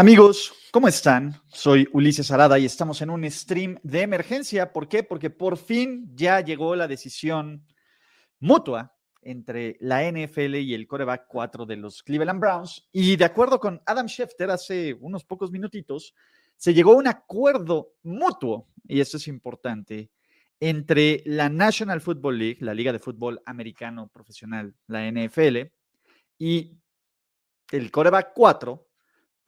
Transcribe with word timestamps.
Amigos, 0.00 0.54
¿cómo 0.70 0.88
están? 0.88 1.42
Soy 1.48 1.86
Ulises 1.92 2.30
Arada 2.30 2.58
y 2.58 2.64
estamos 2.64 3.02
en 3.02 3.10
un 3.10 3.30
stream 3.30 3.78
de 3.82 4.00
emergencia. 4.00 4.72
¿Por 4.72 4.88
qué? 4.88 5.02
Porque 5.02 5.28
por 5.28 5.58
fin 5.58 6.10
ya 6.14 6.40
llegó 6.40 6.74
la 6.74 6.88
decisión 6.88 7.66
mutua 8.38 8.96
entre 9.20 9.76
la 9.78 10.10
NFL 10.10 10.54
y 10.54 10.72
el 10.72 10.86
coreback 10.86 11.26
4 11.28 11.66
de 11.66 11.76
los 11.76 12.02
Cleveland 12.02 12.40
Browns. 12.40 12.88
Y 12.90 13.16
de 13.16 13.26
acuerdo 13.26 13.60
con 13.60 13.82
Adam 13.84 14.06
Schefter 14.06 14.50
hace 14.50 14.96
unos 15.02 15.22
pocos 15.22 15.50
minutitos, 15.50 16.14
se 16.56 16.72
llegó 16.72 16.92
a 16.92 16.96
un 16.96 17.06
acuerdo 17.06 17.92
mutuo, 18.02 18.68
y 18.88 19.00
esto 19.00 19.18
es 19.18 19.28
importante, 19.28 20.08
entre 20.60 21.22
la 21.26 21.50
National 21.50 22.00
Football 22.00 22.38
League, 22.38 22.58
la 22.60 22.72
Liga 22.72 22.94
de 22.94 23.00
Fútbol 23.00 23.42
Americano 23.44 24.08
Profesional, 24.08 24.74
la 24.86 25.06
NFL, 25.06 25.58
y 26.38 26.78
el 27.70 27.90
coreback 27.90 28.32
4. 28.34 28.86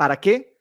¿Para 0.03 0.19
qué? 0.19 0.52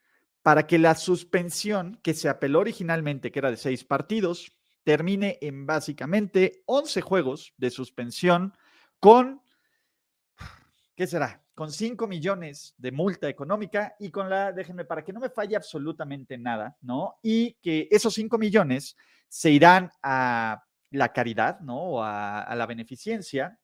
Para 0.41 0.65
que 0.65 0.79
la 0.79 0.95
suspensión 0.95 1.99
que 2.01 2.13
se 2.13 2.29
apeló 2.29 2.59
originalmente, 2.59 3.31
que 3.31 3.39
era 3.39 3.51
de 3.51 3.57
seis 3.57 3.83
partidos, 3.83 4.51
termine 4.83 5.37
en 5.41 5.65
básicamente 5.65 6.63
11 6.65 7.01
juegos 7.01 7.53
de 7.57 7.69
suspensión 7.69 8.53
con, 8.99 9.41
¿qué 10.95 11.07
será? 11.07 11.43
Con 11.53 11.71
5 11.71 12.07
millones 12.07 12.73
de 12.77 12.91
multa 12.91 13.29
económica 13.29 13.95
y 13.99 14.09
con 14.09 14.29
la, 14.29 14.51
déjenme, 14.51 14.85
para 14.85 15.03
que 15.03 15.13
no 15.13 15.19
me 15.19 15.29
falle 15.29 15.55
absolutamente 15.55 16.37
nada, 16.37 16.77
¿no? 16.81 17.17
Y 17.21 17.53
que 17.61 17.87
esos 17.91 18.13
5 18.13 18.37
millones 18.37 18.95
se 19.27 19.51
irán 19.51 19.91
a 20.01 20.63
la 20.89 21.13
caridad, 21.13 21.59
¿no? 21.59 21.77
O 21.77 22.03
a, 22.03 22.53
la 22.55 22.65
beneficencia. 22.65 23.59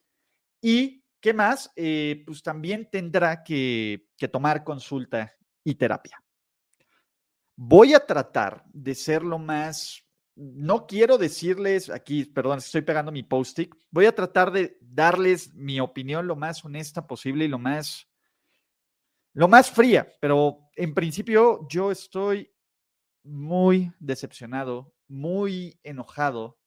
Y, 0.61 1.03
¿qué 1.20 1.33
más? 1.33 1.72
Eh, 1.75 2.23
pues 2.25 2.44
también 2.44 2.89
tendrá 2.92 3.44
que, 3.44 4.08
que 4.17 4.28
tomar 4.28 4.64
consulta 4.64 5.33
y 5.64 5.75
terapia. 5.75 6.22
Voy 7.58 7.94
a 7.94 8.06
tratar 8.06 8.64
de 8.72 8.96
ser 8.96 9.24
lo 9.24 9.38
más 9.40 10.08
no 10.38 10.86
quiero 10.86 11.18
decirles 11.18 11.90
aquí, 11.90 12.24
perdón, 12.26 12.60
estoy 12.60 12.84
pegando 12.84 13.12
mi 13.12 13.24
post-it. 13.24 13.74
Voy 13.90 14.06
a 14.06 14.14
tratar 14.14 14.52
de 14.52 14.78
darles 14.82 15.54
mi 15.56 15.80
opinión 15.80 16.28
lo 16.28 16.36
más 16.36 16.64
honesta 16.64 17.08
posible 17.08 17.46
y 17.46 17.48
lo 17.48 17.58
más, 17.58 18.08
lo 19.34 19.48
más 19.48 19.72
fría, 19.72 20.08
pero 20.22 20.70
en 20.76 20.94
principio 20.94 21.68
yo 21.70 21.92
estoy 21.92 22.54
muy 23.24 23.92
decepcionado, 24.00 24.94
muy 25.08 25.80
enojado, 25.82 26.60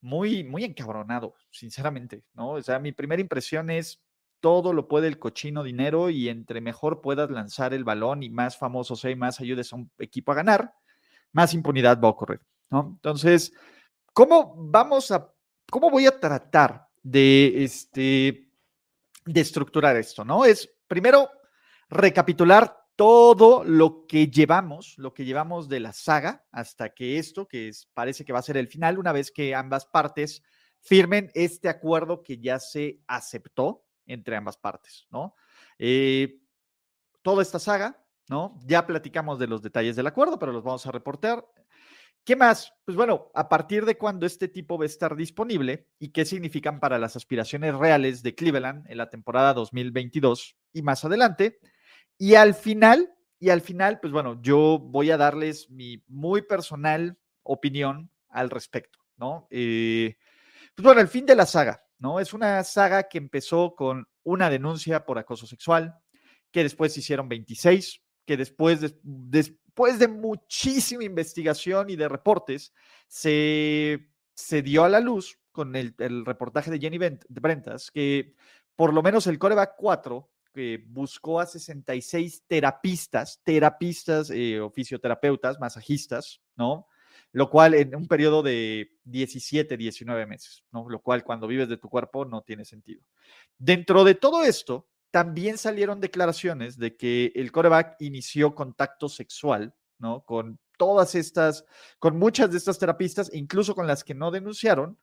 muy, 0.00 0.42
muy 0.42 0.64
encabronado, 0.64 1.34
sinceramente, 1.52 2.24
¿no? 2.34 2.50
O 2.50 2.62
sea, 2.62 2.80
mi 2.80 2.90
primera 2.90 3.22
impresión 3.22 3.70
es 3.70 4.02
todo 4.44 4.74
lo 4.74 4.88
puede 4.88 5.08
el 5.08 5.18
cochino 5.18 5.62
dinero 5.62 6.10
y 6.10 6.28
entre 6.28 6.60
mejor 6.60 7.00
puedas 7.00 7.30
lanzar 7.30 7.72
el 7.72 7.82
balón 7.82 8.22
y 8.22 8.28
más 8.28 8.58
famoso 8.58 8.94
sea 8.94 9.10
y 9.10 9.16
más 9.16 9.40
ayudes 9.40 9.72
a 9.72 9.76
un 9.76 9.90
equipo 9.98 10.32
a 10.32 10.34
ganar, 10.34 10.70
más 11.32 11.54
impunidad 11.54 11.98
va 11.98 12.08
a 12.08 12.10
ocurrir. 12.10 12.42
Entonces, 12.70 13.54
¿cómo 14.12 14.54
vamos 14.58 15.10
a, 15.12 15.32
cómo 15.70 15.88
voy 15.88 16.04
a 16.04 16.20
tratar 16.20 16.88
de, 17.02 17.64
este, 17.64 18.50
de 19.24 19.40
estructurar 19.40 19.96
esto, 19.96 20.26
no? 20.26 20.44
Es 20.44 20.70
primero 20.88 21.30
recapitular 21.88 22.84
todo 22.96 23.64
lo 23.64 24.04
que 24.06 24.26
llevamos, 24.26 24.92
lo 24.98 25.14
que 25.14 25.24
llevamos 25.24 25.70
de 25.70 25.80
la 25.80 25.94
saga 25.94 26.44
hasta 26.52 26.90
que 26.90 27.18
esto, 27.18 27.48
que 27.48 27.70
parece 27.94 28.26
que 28.26 28.34
va 28.34 28.40
a 28.40 28.42
ser 28.42 28.58
el 28.58 28.68
final, 28.68 28.98
una 28.98 29.12
vez 29.12 29.30
que 29.30 29.54
ambas 29.54 29.86
partes 29.86 30.42
firmen 30.82 31.30
este 31.32 31.70
acuerdo 31.70 32.22
que 32.22 32.36
ya 32.36 32.60
se 32.60 33.00
aceptó 33.06 33.83
entre 34.06 34.36
ambas 34.36 34.56
partes, 34.56 35.06
¿no? 35.10 35.34
Eh, 35.78 36.40
toda 37.22 37.42
esta 37.42 37.58
saga, 37.58 38.04
¿no? 38.28 38.58
Ya 38.64 38.86
platicamos 38.86 39.38
de 39.38 39.46
los 39.46 39.62
detalles 39.62 39.96
del 39.96 40.06
acuerdo, 40.06 40.38
pero 40.38 40.52
los 40.52 40.62
vamos 40.62 40.86
a 40.86 40.92
reportar. 40.92 41.46
¿Qué 42.24 42.36
más? 42.36 42.72
Pues 42.86 42.96
bueno, 42.96 43.30
a 43.34 43.50
partir 43.50 43.84
de 43.84 43.98
cuándo 43.98 44.24
este 44.24 44.48
tipo 44.48 44.78
va 44.78 44.84
a 44.84 44.86
estar 44.86 45.14
disponible 45.14 45.88
y 45.98 46.08
qué 46.08 46.24
significan 46.24 46.80
para 46.80 46.98
las 46.98 47.16
aspiraciones 47.16 47.74
reales 47.74 48.22
de 48.22 48.34
Cleveland 48.34 48.90
en 48.90 48.96
la 48.96 49.10
temporada 49.10 49.52
2022 49.52 50.56
y 50.72 50.80
más 50.80 51.04
adelante. 51.04 51.58
Y 52.16 52.36
al 52.36 52.54
final, 52.54 53.12
y 53.38 53.50
al 53.50 53.60
final, 53.60 54.00
pues 54.00 54.10
bueno, 54.10 54.40
yo 54.40 54.78
voy 54.78 55.10
a 55.10 55.18
darles 55.18 55.68
mi 55.68 56.02
muy 56.08 56.40
personal 56.40 57.18
opinión 57.42 58.10
al 58.30 58.48
respecto, 58.48 59.00
¿no? 59.18 59.46
Eh, 59.50 60.16
pues 60.74 60.84
bueno, 60.84 61.02
el 61.02 61.08
fin 61.08 61.26
de 61.26 61.36
la 61.36 61.44
saga, 61.44 61.83
¿no? 62.04 62.20
Es 62.20 62.34
una 62.34 62.62
saga 62.64 63.04
que 63.04 63.16
empezó 63.16 63.74
con 63.74 64.06
una 64.24 64.50
denuncia 64.50 65.06
por 65.06 65.18
acoso 65.18 65.46
sexual, 65.46 65.96
que 66.50 66.62
después 66.62 66.96
hicieron 66.98 67.30
26, 67.30 68.02
que 68.26 68.36
después, 68.36 68.94
después 69.02 69.98
de 69.98 70.08
muchísima 70.08 71.02
investigación 71.02 71.88
y 71.88 71.96
de 71.96 72.10
reportes, 72.10 72.74
se, 73.08 74.10
se 74.34 74.60
dio 74.60 74.84
a 74.84 74.90
la 74.90 75.00
luz 75.00 75.38
con 75.50 75.74
el, 75.76 75.94
reportaje 76.26 76.70
de 76.70 76.78
Jenny 76.78 76.98
Brentas 76.98 77.90
que 77.90 78.34
por 78.76 78.92
lo 78.92 79.02
menos 79.02 79.26
el 79.26 79.38
coreback 79.38 79.74
4 79.78 80.30
que 80.52 80.84
buscó 80.86 81.40
a 81.40 81.46
66 81.46 82.44
terapistas, 82.46 83.40
terapistas, 83.42 84.30
eh, 84.30 84.60
oficioterapeutas, 84.60 85.58
masajistas, 85.58 86.42
¿no? 86.54 86.86
Lo 87.34 87.50
cual 87.50 87.74
en 87.74 87.96
un 87.96 88.06
periodo 88.06 88.44
de 88.44 88.92
17, 89.02 89.76
19 89.76 90.24
meses, 90.24 90.62
¿no? 90.70 90.88
Lo 90.88 91.00
cual 91.02 91.24
cuando 91.24 91.48
vives 91.48 91.68
de 91.68 91.76
tu 91.76 91.88
cuerpo 91.88 92.24
no 92.24 92.42
tiene 92.42 92.64
sentido. 92.64 93.02
Dentro 93.58 94.04
de 94.04 94.14
todo 94.14 94.44
esto, 94.44 94.86
también 95.10 95.58
salieron 95.58 96.00
declaraciones 96.00 96.78
de 96.78 96.96
que 96.96 97.32
el 97.34 97.50
coreback 97.50 97.96
inició 97.98 98.54
contacto 98.54 99.08
sexual, 99.08 99.74
¿no? 99.98 100.22
Con 100.24 100.60
todas 100.78 101.16
estas, 101.16 101.64
con 101.98 102.16
muchas 102.20 102.52
de 102.52 102.58
estas 102.58 102.78
terapistas, 102.78 103.28
incluso 103.34 103.74
con 103.74 103.88
las 103.88 104.04
que 104.04 104.14
no 104.14 104.30
denunciaron. 104.30 104.96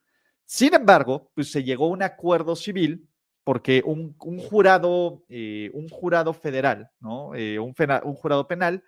Sin 0.46 0.74
embargo, 0.74 1.34
pues 1.36 1.52
se 1.52 1.66
llegó 1.66 1.88
a 1.88 1.90
un 1.90 2.02
acuerdo 2.02 2.56
civil 2.56 3.10
porque 3.44 3.84
un, 3.86 4.16
jurado, 4.50 5.26
eh, 5.28 5.70
un 5.74 5.90
jurado 5.90 6.34
federal, 6.34 6.92
¿no? 7.02 7.36
Eh, 7.36 7.60
un, 7.60 7.76
un 8.04 8.14
jurado 8.14 8.48
penal 8.48 8.86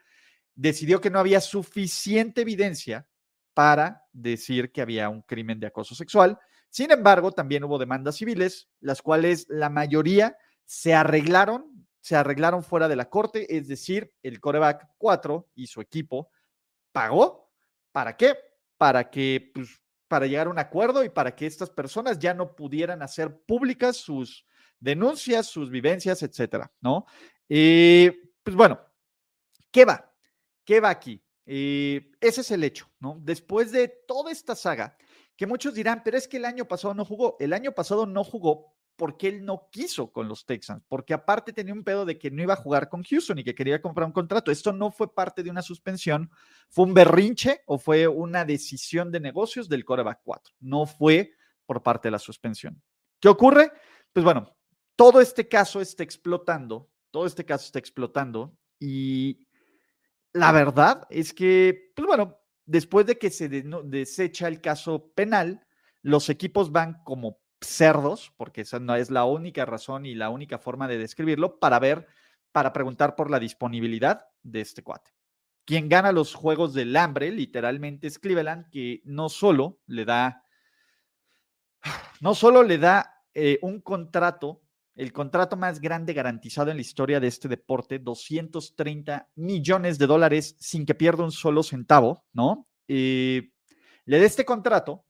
decidió 0.56 1.02
que 1.02 1.10
no 1.10 1.20
había 1.20 1.42
suficiente 1.42 2.44
evidencia 2.44 3.06
para 3.54 4.04
decir 4.12 4.72
que 4.72 4.82
había 4.82 5.10
un 5.10 5.22
crimen 5.22 5.60
de 5.60 5.68
acoso 5.68 5.96
sexual. 5.96 6.40
Sin 6.70 6.92
embargo, 6.92 7.32
también 7.32 7.64
hubo 7.64 7.78
demandas 7.78 8.16
civiles, 8.18 8.70
las 8.80 9.02
cuales 9.02 9.46
la 9.50 9.70
mayoría 9.70 10.38
se 10.66 10.94
arreglaron, 10.94 11.88
se 12.02 12.16
arreglaron 12.16 12.64
fuera 12.64 12.88
de 12.88 12.96
la 12.96 13.10
corte, 13.10 13.56
es 13.56 13.68
decir, 13.68 14.12
el 14.24 14.40
coreback 14.40 14.88
4 14.98 15.50
y 15.56 15.68
su 15.68 15.82
equipo 15.82 16.32
pagó. 16.92 17.52
¿Para 17.92 18.18
qué? 18.18 18.36
Para 18.78 19.10
que, 19.10 19.52
pues, 19.54 19.82
para 20.08 20.28
llegar 20.28 20.48
a 20.48 20.50
un 20.50 20.60
acuerdo 20.60 21.04
y 21.04 21.10
para 21.10 21.36
que 21.36 21.46
estas 21.46 21.70
personas 21.70 22.20
ya 22.20 22.34
no 22.34 22.56
pudieran 22.56 23.02
hacer 23.02 23.40
públicas 23.46 23.98
sus 23.98 24.46
denuncias, 24.80 25.48
sus 25.48 25.70
vivencias, 25.70 26.22
etcétera, 26.24 26.72
¿no? 26.82 27.06
Eh, 27.50 28.32
pues 28.44 28.56
bueno, 28.56 28.80
¿qué 29.72 29.86
va? 29.86 30.12
¿Qué 30.66 30.80
va 30.80 30.90
aquí? 30.90 31.24
Eh, 31.46 32.12
ese 32.22 32.42
es 32.42 32.52
el 32.52 32.64
hecho, 32.64 32.90
¿no? 33.00 33.20
Después 33.22 33.72
de 33.72 33.88
toda 33.88 34.32
esta 34.32 34.56
saga, 34.56 34.98
que 35.36 35.48
muchos 35.48 35.74
dirán, 35.74 36.02
pero 36.04 36.18
es 36.18 36.28
que 36.28 36.38
el 36.38 36.46
año 36.46 36.66
pasado 36.66 36.94
no 36.94 37.06
jugó. 37.06 37.38
El 37.40 37.54
año 37.54 37.72
pasado 37.72 38.06
no 38.06 38.24
jugó 38.24 38.74
porque 38.96 39.28
él 39.28 39.44
no 39.44 39.70
quiso 39.72 40.12
con 40.12 40.28
los 40.28 40.46
Texans, 40.46 40.84
porque 40.88 41.14
aparte 41.14 41.52
tenía 41.52 41.74
un 41.74 41.84
pedo 41.84 42.06
de 42.06 42.20
que 42.20 42.30
no 42.30 42.44
iba 42.44 42.54
a 42.54 42.58
jugar 42.58 42.90
con 42.90 43.04
Houston 43.04 43.40
y 43.40 43.44
que 43.44 43.56
quería 43.56 43.82
comprar 43.82 44.06
un 44.06 44.14
contrato. 44.14 44.52
Esto 44.52 44.72
no 44.72 44.92
fue 44.92 45.14
parte 45.14 45.42
de 45.44 45.50
una 45.50 45.62
suspensión, 45.62 46.30
fue 46.70 46.86
un 46.86 46.94
berrinche 46.94 47.62
o 47.66 47.78
fue 47.78 48.08
una 48.08 48.46
decisión 48.46 49.12
de 49.12 49.20
negocios 49.20 49.68
del 49.68 49.84
coreback 49.84 50.22
4, 50.24 50.54
no 50.60 50.86
fue 50.86 51.34
por 51.66 51.82
parte 51.82 52.08
de 52.08 52.12
la 52.12 52.20
suspensión. 52.20 52.82
¿Qué 53.20 53.30
ocurre? 53.30 53.72
Pues 54.12 54.24
bueno, 54.24 54.56
todo 54.96 55.22
este 55.22 55.48
caso 55.48 55.82
está 55.82 56.04
explotando, 56.04 56.90
todo 57.10 57.26
este 57.26 57.46
caso 57.46 57.66
está 57.66 57.80
explotando 57.80 58.56
y 58.80 59.48
la 60.34 60.52
verdad 60.52 61.08
es 61.10 61.34
que, 61.34 61.92
pues 61.96 62.08
bueno, 62.08 62.38
después 62.66 63.06
de 63.06 63.18
que 63.18 63.30
se 63.30 63.50
desecha 63.50 64.48
el 64.48 64.62
caso 64.62 65.12
penal, 65.16 65.66
los 66.02 66.30
equipos 66.30 66.72
van 66.72 67.04
como 67.04 67.40
cerdos, 67.62 68.34
porque 68.36 68.62
esa 68.62 68.80
no 68.80 68.96
es 68.96 69.10
la 69.10 69.26
única 69.26 69.66
razón 69.66 70.06
y 70.06 70.16
la 70.16 70.30
única 70.30 70.58
forma 70.58 70.88
de 70.88 70.98
describirlo, 70.98 71.60
para 71.60 71.80
ver 71.80 72.08
para 72.54 72.72
preguntar 72.72 73.16
por 73.16 73.30
la 73.30 73.40
disponibilidad 73.40 74.28
de 74.44 74.62
este 74.62 74.84
cuate. 74.84 75.12
Quien 75.66 75.90
gana 75.90 76.12
los 76.12 76.36
juegos 76.36 76.74
del 76.74 76.96
hambre, 76.96 77.32
literalmente, 77.32 78.08
es 78.08 78.20
Cleveland, 78.20 78.70
que 78.70 79.02
no 79.06 79.28
solo 79.28 79.80
le 79.88 80.06
da, 80.06 80.46
no 82.22 82.36
solo 82.36 82.64
le 82.64 82.78
da 82.78 83.24
eh, 83.34 83.60
un 83.62 83.82
contrato, 83.82 84.62
el 84.96 85.12
contrato 85.12 85.56
más 85.56 85.80
grande 85.80 86.14
garantizado 86.14 86.72
en 86.72 86.78
la 86.78 86.82
historia 86.82 87.20
de 87.20 87.28
este 87.28 87.48
deporte, 87.48 88.00
230 88.00 89.30
millones 89.36 89.98
de 89.98 90.08
dólares 90.08 90.56
sin 90.60 90.86
que 90.86 90.96
pierda 90.96 91.24
un 91.24 91.32
solo 91.32 91.64
centavo, 91.64 92.26
¿no? 92.34 92.68
Eh, 92.88 93.52
le 94.06 94.20
da 94.20 94.26
este 94.26 94.46
contrato 94.46 95.06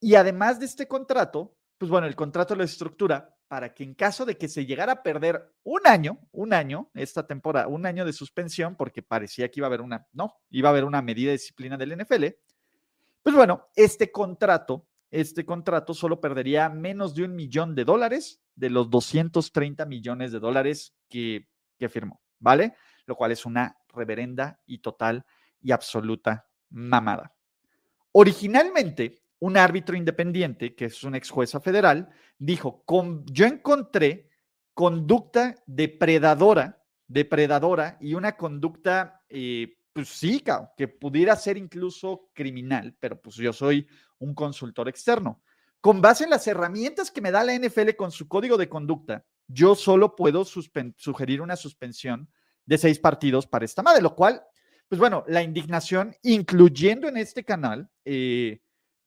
y 0.00 0.14
además 0.14 0.58
de 0.58 0.66
este 0.66 0.88
contrato, 0.88 1.56
pues 1.76 1.90
bueno, 1.90 2.06
el 2.06 2.16
contrato 2.16 2.54
lo 2.54 2.64
estructura 2.64 3.36
para 3.48 3.74
que 3.74 3.82
en 3.82 3.94
caso 3.94 4.24
de 4.24 4.38
que 4.38 4.48
se 4.48 4.64
llegara 4.64 4.92
a 4.92 5.02
perder 5.02 5.52
un 5.64 5.80
año, 5.84 6.20
un 6.30 6.54
año, 6.54 6.88
esta 6.94 7.26
temporada, 7.26 7.66
un 7.66 7.84
año 7.84 8.04
de 8.04 8.12
suspensión, 8.12 8.76
porque 8.76 9.02
parecía 9.02 9.50
que 9.50 9.58
iba 9.58 9.66
a 9.66 9.70
haber 9.70 9.80
una, 9.80 10.06
no, 10.12 10.36
iba 10.50 10.68
a 10.68 10.70
haber 10.70 10.84
una 10.84 11.02
medida 11.02 11.30
de 11.30 11.38
disciplina 11.38 11.76
del 11.76 11.98
NFL, 11.98 12.26
pues 13.22 13.34
bueno, 13.34 13.66
este 13.74 14.12
contrato, 14.12 14.86
este 15.10 15.44
contrato 15.44 15.92
solo 15.94 16.20
perdería 16.20 16.68
menos 16.68 17.14
de 17.14 17.24
un 17.24 17.34
millón 17.34 17.74
de 17.74 17.84
dólares 17.84 18.40
de 18.60 18.68
los 18.68 18.90
230 18.90 19.86
millones 19.86 20.32
de 20.32 20.38
dólares 20.38 20.94
que, 21.08 21.48
que 21.78 21.88
firmó, 21.88 22.20
¿vale? 22.38 22.74
Lo 23.06 23.16
cual 23.16 23.32
es 23.32 23.46
una 23.46 23.74
reverenda 23.88 24.60
y 24.66 24.78
total 24.78 25.24
y 25.62 25.72
absoluta 25.72 26.46
mamada. 26.68 27.34
Originalmente, 28.12 29.22
un 29.38 29.56
árbitro 29.56 29.96
independiente, 29.96 30.74
que 30.74 30.84
es 30.84 31.02
una 31.04 31.16
ex 31.16 31.30
jueza 31.30 31.60
federal, 31.60 32.10
dijo, 32.38 32.84
yo 33.26 33.46
encontré 33.46 34.28
conducta 34.74 35.56
depredadora, 35.66 36.84
depredadora 37.06 37.96
y 37.98 38.12
una 38.12 38.36
conducta, 38.36 39.22
eh, 39.30 39.78
pues 39.94 40.10
sí, 40.10 40.44
que 40.76 40.86
pudiera 40.88 41.34
ser 41.34 41.56
incluso 41.56 42.30
criminal, 42.34 42.94
pero 43.00 43.20
pues 43.20 43.36
yo 43.36 43.54
soy 43.54 43.88
un 44.18 44.34
consultor 44.34 44.88
externo. 44.88 45.40
Con 45.80 46.02
base 46.02 46.24
en 46.24 46.30
las 46.30 46.46
herramientas 46.46 47.10
que 47.10 47.22
me 47.22 47.30
da 47.30 47.42
la 47.42 47.54
NFL 47.54 47.90
con 47.96 48.10
su 48.10 48.28
código 48.28 48.58
de 48.58 48.68
conducta, 48.68 49.24
yo 49.46 49.74
solo 49.74 50.14
puedo 50.14 50.44
sugerir 50.44 51.40
una 51.40 51.56
suspensión 51.56 52.28
de 52.66 52.78
seis 52.78 52.98
partidos 52.98 53.46
para 53.46 53.64
esta 53.64 53.82
madre, 53.82 54.02
lo 54.02 54.14
cual, 54.14 54.42
pues 54.88 54.98
bueno, 54.98 55.24
la 55.26 55.42
indignación, 55.42 56.14
incluyendo 56.22 57.08
en 57.08 57.16
este 57.16 57.44
canal, 57.44 57.90
eh, 58.04 58.60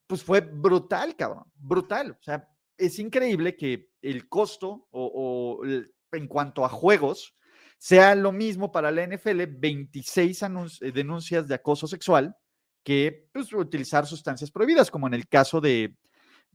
pues 0.06 0.22
fue 0.22 0.40
brutal, 0.40 1.16
cabrón, 1.16 1.44
brutal. 1.54 2.10
O 2.12 2.22
sea, 2.22 2.48
es 2.76 2.98
increíble 2.98 3.56
que 3.56 3.90
el 4.02 4.28
costo 4.28 4.88
o, 4.90 5.62
en 6.12 6.28
cuanto 6.28 6.64
a 6.64 6.68
juegos 6.68 7.34
sea 7.78 8.14
lo 8.14 8.32
mismo 8.32 8.72
para 8.72 8.90
la 8.90 9.06
NFL, 9.06 9.44
26 9.48 10.42
eh, 10.42 10.92
denuncias 10.92 11.46
de 11.46 11.54
acoso 11.54 11.86
sexual 11.86 12.36
que 12.82 13.28
pues, 13.32 13.52
utilizar 13.52 14.06
sustancias 14.06 14.50
prohibidas, 14.50 14.90
como 14.90 15.06
en 15.06 15.14
el 15.14 15.26
caso 15.28 15.60
de, 15.60 15.96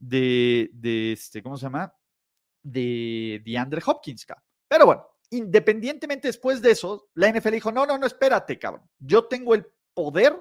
de, 0.00 0.70
de 0.72 1.12
este, 1.12 1.42
¿cómo 1.42 1.56
se 1.56 1.66
llama? 1.66 1.94
De, 2.62 3.40
de 3.44 3.58
Andre 3.58 3.80
Hopkins. 3.86 4.26
Pero 4.66 4.86
bueno, 4.86 5.06
independientemente 5.30 6.28
después 6.28 6.60
de 6.60 6.72
eso, 6.72 7.10
la 7.14 7.30
NFL 7.30 7.50
dijo, 7.50 7.70
no, 7.70 7.86
no, 7.86 7.96
no, 7.98 8.06
espérate, 8.06 8.58
cabrón. 8.58 8.82
Yo 8.98 9.26
tengo 9.26 9.54
el 9.54 9.66
poder 9.94 10.36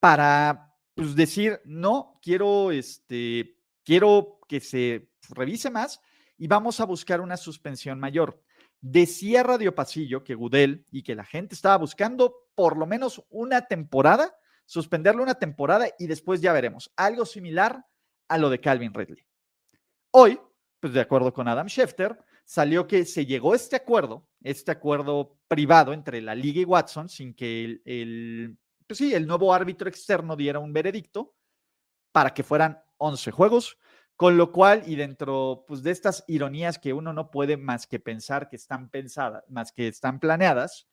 para 0.00 0.74
pues 0.94 1.14
decir, 1.14 1.60
no, 1.64 2.18
quiero, 2.22 2.72
este, 2.72 3.56
quiero 3.84 4.40
que 4.48 4.60
se 4.60 5.10
revise 5.30 5.70
más 5.70 6.00
y 6.36 6.46
vamos 6.46 6.80
a 6.80 6.86
buscar 6.86 7.20
una 7.20 7.36
suspensión 7.36 8.00
mayor. 8.00 8.42
Decía 8.80 9.42
Radio 9.42 9.74
Pasillo 9.74 10.22
que 10.22 10.34
Gudel 10.34 10.86
y 10.90 11.02
que 11.02 11.16
la 11.16 11.24
gente 11.24 11.54
estaba 11.54 11.76
buscando 11.76 12.48
por 12.54 12.76
lo 12.76 12.86
menos 12.86 13.24
una 13.28 13.66
temporada, 13.66 14.36
suspenderlo 14.66 15.22
una 15.22 15.38
temporada 15.38 15.88
y 15.98 16.06
después 16.06 16.40
ya 16.40 16.52
veremos. 16.52 16.92
Algo 16.96 17.26
similar 17.26 17.84
a 18.28 18.38
lo 18.38 18.50
de 18.50 18.60
Calvin 18.60 18.94
Ridley. 18.94 19.24
Hoy, 20.12 20.38
pues 20.80 20.92
de 20.92 21.00
acuerdo 21.00 21.32
con 21.32 21.48
Adam 21.48 21.68
Schefter, 21.68 22.18
salió 22.44 22.86
que 22.86 23.04
se 23.04 23.26
llegó 23.26 23.54
este 23.54 23.76
acuerdo, 23.76 24.28
este 24.42 24.70
acuerdo 24.70 25.38
privado 25.48 25.92
entre 25.92 26.20
la 26.22 26.34
Liga 26.34 26.60
y 26.60 26.64
Watson, 26.64 27.08
sin 27.08 27.34
que 27.34 27.80
el 27.84 28.56
pues 28.88 28.98
sí, 28.98 29.14
el 29.14 29.26
nuevo 29.26 29.52
árbitro 29.52 29.88
externo 29.88 30.34
diera 30.34 30.58
un 30.58 30.72
veredicto 30.72 31.34
para 32.10 32.32
que 32.32 32.42
fueran 32.42 32.82
11 32.96 33.30
juegos, 33.30 33.78
con 34.16 34.36
lo 34.38 34.50
cual, 34.50 34.82
y 34.86 34.96
dentro 34.96 35.64
pues, 35.68 35.82
de 35.82 35.90
estas 35.90 36.24
ironías 36.26 36.78
que 36.78 36.94
uno 36.94 37.12
no 37.12 37.30
puede 37.30 37.58
más 37.58 37.86
que 37.86 38.00
pensar 38.00 38.48
que 38.48 38.56
están 38.56 38.88
pensadas, 38.88 39.44
más 39.48 39.72
que 39.72 39.88
están 39.88 40.18
planeadas, 40.18 40.88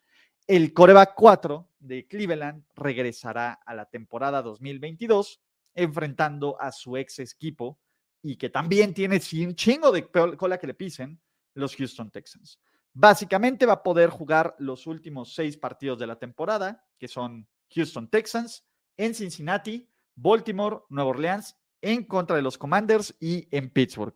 el 0.46 0.74
coreback 0.74 1.14
4 1.16 1.70
de 1.80 2.06
Cleveland 2.06 2.66
regresará 2.76 3.54
a 3.54 3.74
la 3.74 3.86
temporada 3.86 4.42
2022 4.44 5.42
enfrentando 5.76 6.60
a 6.60 6.72
su 6.72 6.98
ex 6.98 7.20
equipo 7.20 7.80
y 8.22 8.38
que 8.38 8.50
también 8.50 8.94
tiene 8.94 9.22
un 9.46 9.56
chingo 9.56 9.92
de 9.92 10.08
cola 10.10 10.58
que 10.58 10.68
le 10.68 10.74
pisen 10.74 11.22
los 11.54 11.76
Houston 11.76 12.10
Texans. 12.10 12.60
Básicamente 12.94 13.66
va 13.66 13.74
a 13.74 13.84
poder 13.84 14.10
jugar 14.10 14.56
los 14.58 14.88
últimos 14.88 15.36
seis 15.36 15.58
partidos 15.58 16.00
de 16.00 16.08
la 16.08 16.18
temporada, 16.18 16.84
que 16.98 17.08
son 17.08 17.48
Houston 17.76 18.10
Texans, 18.10 18.66
en 18.98 19.14
Cincinnati, 19.14 19.88
Baltimore, 20.16 20.80
Nueva 20.90 21.10
Orleans, 21.10 21.58
en 21.82 22.06
contra 22.06 22.36
de 22.36 22.42
los 22.42 22.58
Commanders 22.58 23.16
y 23.20 23.48
en 23.52 23.70
Pittsburgh. 23.70 24.14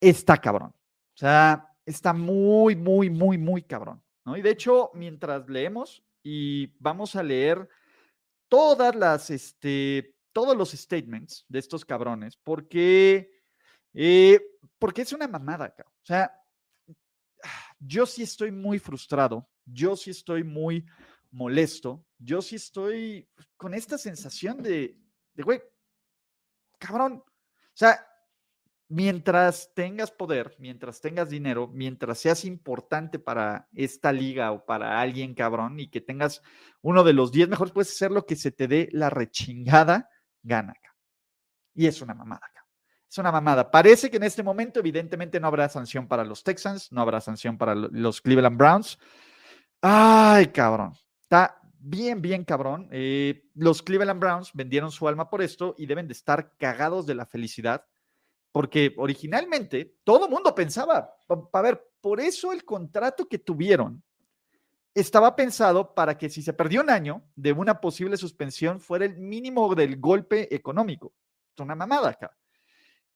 Está 0.00 0.38
cabrón. 0.38 0.70
O 0.70 1.16
sea, 1.18 1.68
está 1.84 2.12
muy, 2.12 2.74
muy, 2.74 3.10
muy, 3.10 3.38
muy 3.38 3.62
cabrón. 3.62 4.02
¿no? 4.24 4.36
Y 4.36 4.42
de 4.42 4.50
hecho, 4.50 4.90
mientras 4.94 5.48
leemos 5.48 6.02
y 6.22 6.66
vamos 6.78 7.16
a 7.16 7.22
leer 7.22 7.68
todas 8.48 8.94
las, 8.96 9.30
este, 9.30 10.16
todos 10.38 10.56
los 10.56 10.70
statements 10.70 11.44
de 11.48 11.58
estos 11.58 11.84
cabrones, 11.84 12.36
porque, 12.36 13.28
eh, 13.92 14.40
porque 14.78 15.02
es 15.02 15.12
una 15.12 15.26
mamada. 15.26 15.74
O 15.84 16.04
sea, 16.04 16.32
yo 17.80 18.06
sí 18.06 18.22
estoy 18.22 18.52
muy 18.52 18.78
frustrado, 18.78 19.50
yo 19.64 19.96
sí 19.96 20.10
estoy 20.10 20.44
muy 20.44 20.86
molesto, 21.32 22.06
yo 22.18 22.40
sí 22.40 22.54
estoy 22.54 23.28
con 23.56 23.74
esta 23.74 23.98
sensación 23.98 24.62
de, 24.62 24.96
de 25.34 25.42
güey, 25.42 25.60
cabrón. 26.78 27.14
O 27.14 27.74
sea, 27.74 28.06
mientras 28.86 29.74
tengas 29.74 30.12
poder, 30.12 30.54
mientras 30.60 31.00
tengas 31.00 31.30
dinero, 31.30 31.66
mientras 31.66 32.20
seas 32.20 32.44
importante 32.44 33.18
para 33.18 33.66
esta 33.74 34.12
liga 34.12 34.52
o 34.52 34.64
para 34.64 35.00
alguien 35.00 35.34
cabrón 35.34 35.80
y 35.80 35.90
que 35.90 36.00
tengas 36.00 36.42
uno 36.80 37.02
de 37.02 37.12
los 37.12 37.32
10 37.32 37.48
mejores, 37.48 37.72
puedes 37.72 37.90
hacer 37.90 38.12
lo 38.12 38.24
que 38.24 38.36
se 38.36 38.52
te 38.52 38.68
dé 38.68 38.88
la 38.92 39.10
rechingada 39.10 40.08
gana. 40.42 40.74
Y 41.74 41.86
es 41.86 42.00
una 42.02 42.14
mamada. 42.14 42.50
Es 43.10 43.16
una 43.18 43.32
mamada. 43.32 43.70
Parece 43.70 44.10
que 44.10 44.18
en 44.18 44.24
este 44.24 44.42
momento, 44.42 44.80
evidentemente, 44.80 45.40
no 45.40 45.46
habrá 45.46 45.68
sanción 45.68 46.06
para 46.06 46.24
los 46.24 46.42
Texans, 46.44 46.92
no 46.92 47.00
habrá 47.00 47.20
sanción 47.20 47.56
para 47.56 47.74
los 47.74 48.20
Cleveland 48.20 48.58
Browns. 48.58 48.98
Ay, 49.80 50.48
cabrón. 50.48 50.92
Está 51.22 51.58
bien, 51.78 52.20
bien 52.20 52.44
cabrón. 52.44 52.88
Eh, 52.90 53.48
los 53.54 53.82
Cleveland 53.82 54.20
Browns 54.20 54.50
vendieron 54.52 54.90
su 54.90 55.08
alma 55.08 55.30
por 55.30 55.40
esto 55.40 55.74
y 55.78 55.86
deben 55.86 56.06
de 56.06 56.12
estar 56.12 56.56
cagados 56.58 57.06
de 57.06 57.14
la 57.14 57.24
felicidad, 57.24 57.86
porque 58.52 58.94
originalmente 58.98 59.96
todo 60.04 60.28
mundo 60.28 60.54
pensaba, 60.54 61.14
a 61.52 61.62
ver, 61.62 61.82
por 62.00 62.20
eso 62.20 62.52
el 62.52 62.64
contrato 62.64 63.26
que 63.26 63.38
tuvieron 63.38 64.02
estaba 65.00 65.36
pensado 65.36 65.94
para 65.94 66.16
que 66.16 66.30
si 66.30 66.42
se 66.42 66.52
perdió 66.52 66.80
un 66.80 66.90
año 66.90 67.22
de 67.36 67.52
una 67.52 67.80
posible 67.80 68.16
suspensión 68.16 68.80
fuera 68.80 69.04
el 69.04 69.18
mínimo 69.18 69.74
del 69.74 69.98
golpe 69.98 70.54
económico. 70.54 71.14
Es 71.54 71.60
una 71.60 71.74
mamada 71.74 72.10
acá. 72.10 72.36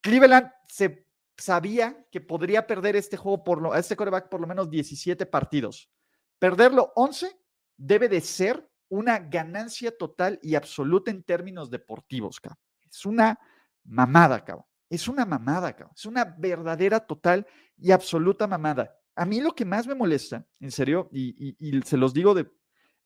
Cleveland 0.00 0.50
se 0.68 1.06
sabía 1.36 2.06
que 2.10 2.20
podría 2.20 2.66
perder 2.66 2.96
este 2.96 3.16
juego 3.16 3.42
por 3.42 3.62
lo, 3.62 3.74
este 3.74 3.96
coreback 3.96 4.28
por 4.28 4.40
lo 4.40 4.46
menos 4.46 4.70
17 4.70 5.26
partidos. 5.26 5.90
Perderlo 6.38 6.92
11 6.96 7.38
debe 7.76 8.08
de 8.08 8.20
ser 8.20 8.68
una 8.88 9.18
ganancia 9.18 9.96
total 9.96 10.38
y 10.42 10.54
absoluta 10.54 11.10
en 11.10 11.22
términos 11.22 11.70
deportivos, 11.70 12.40
cabrón. 12.40 12.58
Es 12.90 13.06
una 13.06 13.38
mamada, 13.84 14.44
cabrón. 14.44 14.66
Es 14.90 15.08
una 15.08 15.24
mamada, 15.24 15.72
cabrón. 15.72 15.94
Es 15.96 16.04
una 16.04 16.24
verdadera, 16.24 17.00
total 17.00 17.46
y 17.78 17.90
absoluta 17.90 18.46
mamada. 18.46 18.94
A 19.14 19.26
mí 19.26 19.40
lo 19.40 19.54
que 19.54 19.64
más 19.64 19.86
me 19.86 19.94
molesta, 19.94 20.46
en 20.60 20.70
serio, 20.70 21.08
y, 21.12 21.56
se 21.84 21.96
los 21.96 22.14
digo, 22.14 22.34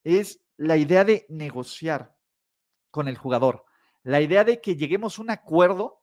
es 0.05 0.41
la 0.57 0.77
idea 0.77 1.05
de 1.05 1.27
negociar 1.29 2.17
con 2.91 3.09
el 3.09 3.17
jugador. 3.17 3.65
La 4.03 4.21
idea 4.21 4.45
de 4.45 4.61
que 4.61 4.77
lleguemos 4.77 5.19
a 5.19 5.23
un 5.23 5.31
acuerdo, 5.31 6.03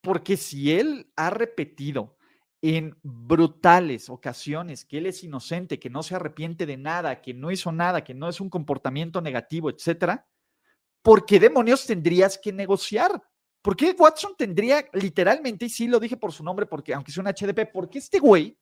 porque 0.00 0.36
si 0.36 0.72
él 0.72 1.12
ha 1.16 1.30
repetido 1.30 2.16
en 2.60 2.98
brutales 3.02 4.10
ocasiones 4.10 4.84
que 4.84 4.98
él 4.98 5.06
es 5.06 5.22
inocente, 5.22 5.78
que 5.78 5.90
no 5.90 6.02
se 6.02 6.16
arrepiente 6.16 6.66
de 6.66 6.76
nada, 6.76 7.20
que 7.20 7.34
no 7.34 7.52
hizo 7.52 7.70
nada, 7.70 8.02
que 8.02 8.14
no 8.14 8.28
es 8.28 8.40
un 8.40 8.50
comportamiento 8.50 9.20
negativo, 9.20 9.70
etcétera, 9.70 10.26
¿por 11.02 11.24
qué 11.24 11.38
demonios 11.38 11.86
tendrías 11.86 12.36
que 12.36 12.52
negociar? 12.52 13.22
¿Por 13.62 13.76
qué 13.76 13.94
Watson 13.96 14.34
tendría 14.36 14.84
literalmente, 14.92 15.66
y 15.66 15.70
sí 15.70 15.86
lo 15.86 16.00
dije 16.00 16.16
por 16.16 16.32
su 16.32 16.42
nombre, 16.42 16.66
porque 16.66 16.94
aunque 16.94 17.12
sea 17.12 17.22
un 17.22 17.28
HDP, 17.28 17.70
porque 17.72 17.98
este 17.98 18.18
güey 18.18 18.58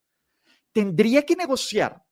tendría 0.77 1.25
que 1.25 1.35
negociar 1.35 2.05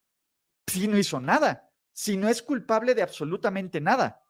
si 0.66 0.88
no 0.88 0.96
hizo 0.96 1.20
nada, 1.20 1.70
si 1.92 2.16
no 2.16 2.30
es 2.30 2.42
culpable 2.42 2.94
de 2.94 3.02
absolutamente 3.02 3.78
nada. 3.78 4.22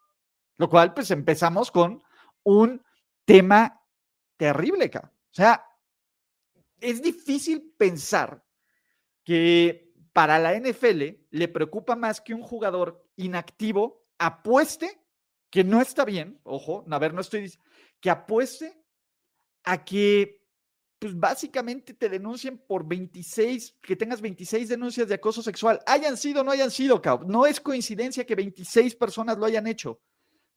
Lo 0.56 0.68
cual, 0.68 0.92
pues 0.92 1.12
empezamos 1.12 1.70
con 1.70 2.02
un 2.42 2.84
tema 3.24 3.80
terrible, 4.36 4.90
O 4.92 5.08
sea, 5.30 5.64
es 6.80 7.00
difícil 7.00 7.76
pensar 7.78 8.44
que 9.22 9.94
para 10.12 10.40
la 10.40 10.58
NFL 10.58 11.28
le 11.30 11.48
preocupa 11.48 11.94
más 11.94 12.20
que 12.20 12.34
un 12.34 12.42
jugador 12.42 13.08
inactivo 13.14 14.04
apueste, 14.18 15.00
que 15.48 15.62
no 15.62 15.80
está 15.80 16.04
bien, 16.04 16.40
ojo, 16.42 16.84
a 16.90 16.98
ver, 16.98 17.14
no 17.14 17.20
estoy 17.20 17.52
que 18.00 18.10
apueste 18.10 18.82
a 19.62 19.84
que 19.84 20.43
pues 21.04 21.20
básicamente 21.20 21.92
te 21.92 22.08
denuncien 22.08 22.56
por 22.56 22.88
26, 22.88 23.76
que 23.82 23.94
tengas 23.94 24.22
26 24.22 24.70
denuncias 24.70 25.06
de 25.06 25.16
acoso 25.16 25.42
sexual, 25.42 25.78
hayan 25.84 26.16
sido 26.16 26.40
o 26.40 26.44
no 26.44 26.50
hayan 26.50 26.70
sido, 26.70 27.02
no 27.26 27.44
es 27.44 27.60
coincidencia 27.60 28.24
que 28.24 28.34
26 28.34 28.94
personas 28.94 29.36
lo 29.36 29.44
hayan 29.44 29.66
hecho. 29.66 30.00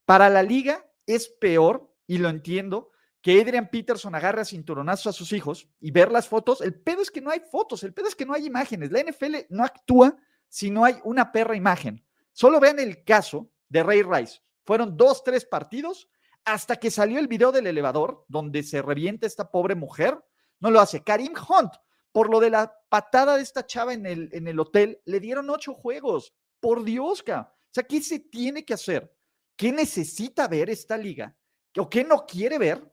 Para 0.05 0.29
la 0.29 0.41
liga 0.41 0.89
es 1.05 1.27
peor, 1.27 1.93
y 2.07 2.17
lo 2.19 2.29
entiendo, 2.29 2.91
que 3.21 3.41
Adrian 3.41 3.69
Peterson 3.69 4.15
agarre 4.15 4.39
a 4.39 4.45
cinturonazos 4.45 5.07
a 5.07 5.11
sus 5.11 5.33
hijos 5.33 5.67
y 5.81 5.91
ver 5.91 6.13
las 6.13 6.29
fotos. 6.29 6.61
El 6.61 6.75
pedo 6.75 7.01
es 7.01 7.11
que 7.11 7.19
no 7.19 7.29
hay 7.29 7.41
fotos, 7.41 7.83
el 7.83 7.93
pedo 7.93 8.07
es 8.07 8.15
que 8.15 8.25
no 8.25 8.33
hay 8.33 8.45
imágenes. 8.45 8.89
La 8.89 9.03
NFL 9.03 9.35
no 9.49 9.65
actúa 9.65 10.15
si 10.47 10.71
no 10.71 10.85
hay 10.85 10.95
una 11.03 11.33
perra 11.33 11.57
imagen. 11.57 12.05
Solo 12.31 12.61
vean 12.61 12.79
el 12.79 13.03
caso 13.03 13.51
de 13.67 13.83
Ray 13.83 14.01
Rice. 14.01 14.39
Fueron 14.63 14.95
dos, 14.95 15.25
tres 15.25 15.43
partidos 15.43 16.07
hasta 16.45 16.77
que 16.77 16.89
salió 16.89 17.19
el 17.19 17.27
video 17.27 17.51
del 17.51 17.67
elevador 17.67 18.23
donde 18.29 18.63
se 18.63 18.81
revienta 18.81 19.27
esta 19.27 19.51
pobre 19.51 19.75
mujer. 19.75 20.17
No 20.59 20.71
lo 20.71 20.79
hace. 20.79 21.03
Karim 21.03 21.33
Hunt, 21.33 21.73
por 22.11 22.29
lo 22.29 22.39
de 22.39 22.49
la 22.49 22.73
patada 22.89 23.37
de 23.37 23.43
esta 23.43 23.65
chava 23.65 23.93
en 23.93 24.05
el, 24.05 24.29
en 24.33 24.47
el 24.47 24.59
hotel, 24.59 25.01
le 25.05 25.19
dieron 25.19 25.49
ocho 25.49 25.73
juegos. 25.73 26.33
Por 26.59 26.83
Dios, 26.83 27.21
O 27.21 27.47
sea, 27.71 27.83
¿qué 27.83 28.01
se 28.01 28.19
tiene 28.19 28.65
que 28.65 28.73
hacer? 28.73 29.15
¿Qué 29.55 29.71
necesita 29.71 30.47
ver 30.47 30.69
esta 30.69 30.97
liga? 30.97 31.35
¿O 31.77 31.89
qué 31.89 32.03
no 32.03 32.25
quiere 32.25 32.57
ver 32.57 32.83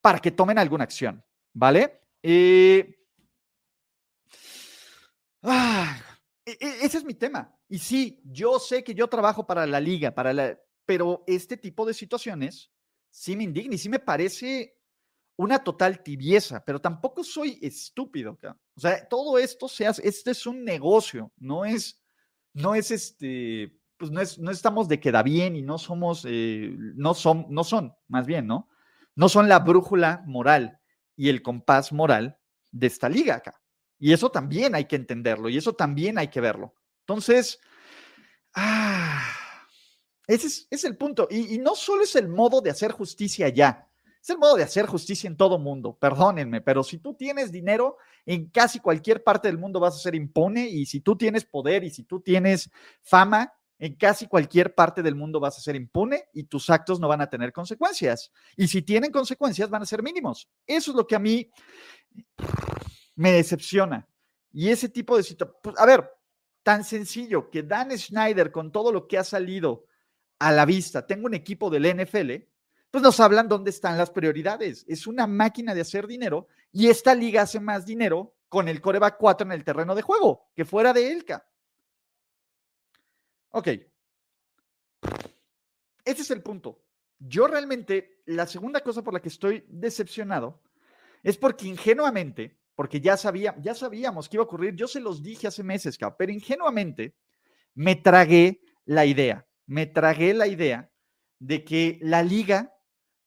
para 0.00 0.18
que 0.18 0.30
tomen 0.30 0.58
alguna 0.58 0.84
acción? 0.84 1.22
¿Vale? 1.52 2.00
Eh, 2.22 3.06
ah, 5.42 5.98
e, 6.44 6.52
e, 6.52 6.84
ese 6.84 6.98
es 6.98 7.04
mi 7.04 7.14
tema. 7.14 7.54
Y 7.68 7.78
sí, 7.78 8.20
yo 8.24 8.58
sé 8.58 8.82
que 8.82 8.94
yo 8.94 9.08
trabajo 9.08 9.46
para 9.46 9.66
la 9.66 9.80
liga, 9.80 10.14
para 10.14 10.32
la, 10.32 10.58
pero 10.86 11.24
este 11.26 11.56
tipo 11.56 11.84
de 11.84 11.94
situaciones 11.94 12.70
sí 13.10 13.36
me 13.36 13.44
indigna 13.44 13.74
y 13.74 13.78
sí 13.78 13.88
me 13.88 13.98
parece 13.98 14.75
una 15.36 15.58
total 15.58 16.02
tibieza, 16.02 16.64
pero 16.64 16.80
tampoco 16.80 17.22
soy 17.22 17.58
estúpido. 17.62 18.38
O 18.74 18.80
sea, 18.80 19.06
todo 19.08 19.38
esto 19.38 19.68
se 19.68 19.86
hace, 19.86 20.06
este 20.06 20.30
es 20.30 20.46
un 20.46 20.64
negocio, 20.64 21.32
no 21.36 21.64
es, 21.64 22.02
no 22.54 22.74
es 22.74 22.90
este, 22.90 23.78
pues 23.96 24.10
no, 24.10 24.20
es, 24.20 24.38
no 24.38 24.50
estamos 24.50 24.88
de 24.88 24.98
queda 24.98 25.22
bien 25.22 25.56
y 25.56 25.62
no 25.62 25.78
somos, 25.78 26.24
eh, 26.26 26.74
no 26.94 27.14
son, 27.14 27.46
no 27.50 27.64
son, 27.64 27.94
más 28.08 28.26
bien, 28.26 28.46
¿no? 28.46 28.68
No 29.14 29.28
son 29.28 29.48
la 29.48 29.60
brújula 29.60 30.22
moral 30.26 30.80
y 31.16 31.28
el 31.28 31.42
compás 31.42 31.92
moral 31.92 32.38
de 32.70 32.86
esta 32.86 33.08
liga 33.08 33.36
acá. 33.36 33.60
Y 33.98 34.12
eso 34.12 34.30
también 34.30 34.74
hay 34.74 34.84
que 34.86 34.96
entenderlo 34.96 35.48
y 35.48 35.56
eso 35.56 35.74
también 35.74 36.18
hay 36.18 36.28
que 36.28 36.40
verlo. 36.40 36.74
Entonces, 37.00 37.60
ah, 38.54 39.22
ese 40.26 40.66
es, 40.70 40.84
el 40.84 40.96
punto. 40.96 41.28
Y, 41.30 41.58
no 41.58 41.74
solo 41.74 42.02
es 42.02 42.16
el 42.16 42.28
modo 42.28 42.60
de 42.60 42.70
hacer 42.70 42.92
justicia 42.92 43.48
ya, 43.48 43.85
es 44.26 44.30
el 44.30 44.38
modo 44.38 44.56
de 44.56 44.64
hacer 44.64 44.86
justicia 44.86 45.28
en 45.28 45.36
todo 45.36 45.56
mundo. 45.56 45.96
Perdónenme, 45.96 46.60
pero 46.60 46.82
si 46.82 46.98
tú 46.98 47.14
tienes 47.14 47.52
dinero, 47.52 47.96
en 48.24 48.50
casi 48.50 48.80
cualquier 48.80 49.22
parte 49.22 49.46
del 49.46 49.56
mundo 49.56 49.78
vas 49.78 49.94
a 49.94 49.98
ser 50.00 50.16
impune. 50.16 50.66
Y 50.66 50.84
si 50.86 51.00
tú 51.00 51.16
tienes 51.16 51.44
poder 51.44 51.84
y 51.84 51.90
si 51.90 52.02
tú 52.02 52.20
tienes 52.20 52.68
fama, 53.02 53.52
en 53.78 53.94
casi 53.94 54.26
cualquier 54.26 54.74
parte 54.74 55.00
del 55.00 55.14
mundo 55.14 55.38
vas 55.38 55.58
a 55.58 55.60
ser 55.60 55.76
impune 55.76 56.24
y 56.32 56.42
tus 56.42 56.68
actos 56.70 56.98
no 56.98 57.06
van 57.06 57.20
a 57.20 57.30
tener 57.30 57.52
consecuencias. 57.52 58.32
Y 58.56 58.66
si 58.66 58.82
tienen 58.82 59.12
consecuencias, 59.12 59.70
van 59.70 59.82
a 59.82 59.86
ser 59.86 60.02
mínimos. 60.02 60.48
Eso 60.66 60.90
es 60.90 60.96
lo 60.96 61.06
que 61.06 61.14
a 61.14 61.20
mí 61.20 61.48
me 63.14 63.30
decepciona. 63.30 64.08
Y 64.52 64.70
ese 64.70 64.88
tipo 64.88 65.16
de 65.16 65.22
situaciones, 65.22 65.60
pues, 65.62 65.78
a 65.78 65.86
ver, 65.86 66.10
tan 66.64 66.82
sencillo 66.82 67.48
que 67.48 67.62
Dan 67.62 67.96
Schneider, 67.96 68.50
con 68.50 68.72
todo 68.72 68.90
lo 68.90 69.06
que 69.06 69.18
ha 69.18 69.24
salido 69.24 69.86
a 70.40 70.50
la 70.50 70.64
vista, 70.64 71.06
tengo 71.06 71.26
un 71.26 71.34
equipo 71.34 71.70
del 71.70 71.86
NFL, 71.86 72.55
pues 72.96 73.02
nos 73.02 73.20
hablan 73.20 73.46
dónde 73.46 73.68
están 73.68 73.98
las 73.98 74.10
prioridades. 74.10 74.82
Es 74.88 75.06
una 75.06 75.26
máquina 75.26 75.74
de 75.74 75.82
hacer 75.82 76.06
dinero 76.06 76.48
y 76.72 76.88
esta 76.88 77.14
liga 77.14 77.42
hace 77.42 77.60
más 77.60 77.84
dinero 77.84 78.36
con 78.48 78.68
el 78.68 78.80
coreback 78.80 79.18
4 79.18 79.46
en 79.46 79.52
el 79.52 79.64
terreno 79.64 79.94
de 79.94 80.00
juego 80.00 80.48
que 80.56 80.64
fuera 80.64 80.94
de 80.94 81.12
Elka. 81.12 81.46
Ok. 83.50 83.68
Ese 86.06 86.22
es 86.22 86.30
el 86.30 86.42
punto. 86.42 86.82
Yo 87.18 87.46
realmente, 87.46 88.22
la 88.24 88.46
segunda 88.46 88.80
cosa 88.80 89.02
por 89.02 89.12
la 89.12 89.20
que 89.20 89.28
estoy 89.28 89.66
decepcionado 89.68 90.62
es 91.22 91.36
porque 91.36 91.68
ingenuamente, 91.68 92.58
porque 92.74 92.98
ya, 92.98 93.18
sabía, 93.18 93.54
ya 93.60 93.74
sabíamos 93.74 94.26
que 94.26 94.38
iba 94.38 94.42
a 94.42 94.46
ocurrir, 94.46 94.74
yo 94.74 94.88
se 94.88 95.00
los 95.00 95.22
dije 95.22 95.46
hace 95.46 95.62
meses, 95.62 95.98
pero 96.16 96.32
ingenuamente 96.32 97.14
me 97.74 97.96
tragué 97.96 98.62
la 98.86 99.04
idea 99.04 99.46
me 99.66 99.86
tragué 99.86 100.32
la 100.32 100.46
idea 100.46 100.90
de 101.38 101.64
que 101.64 101.98
la 102.00 102.22
liga 102.22 102.72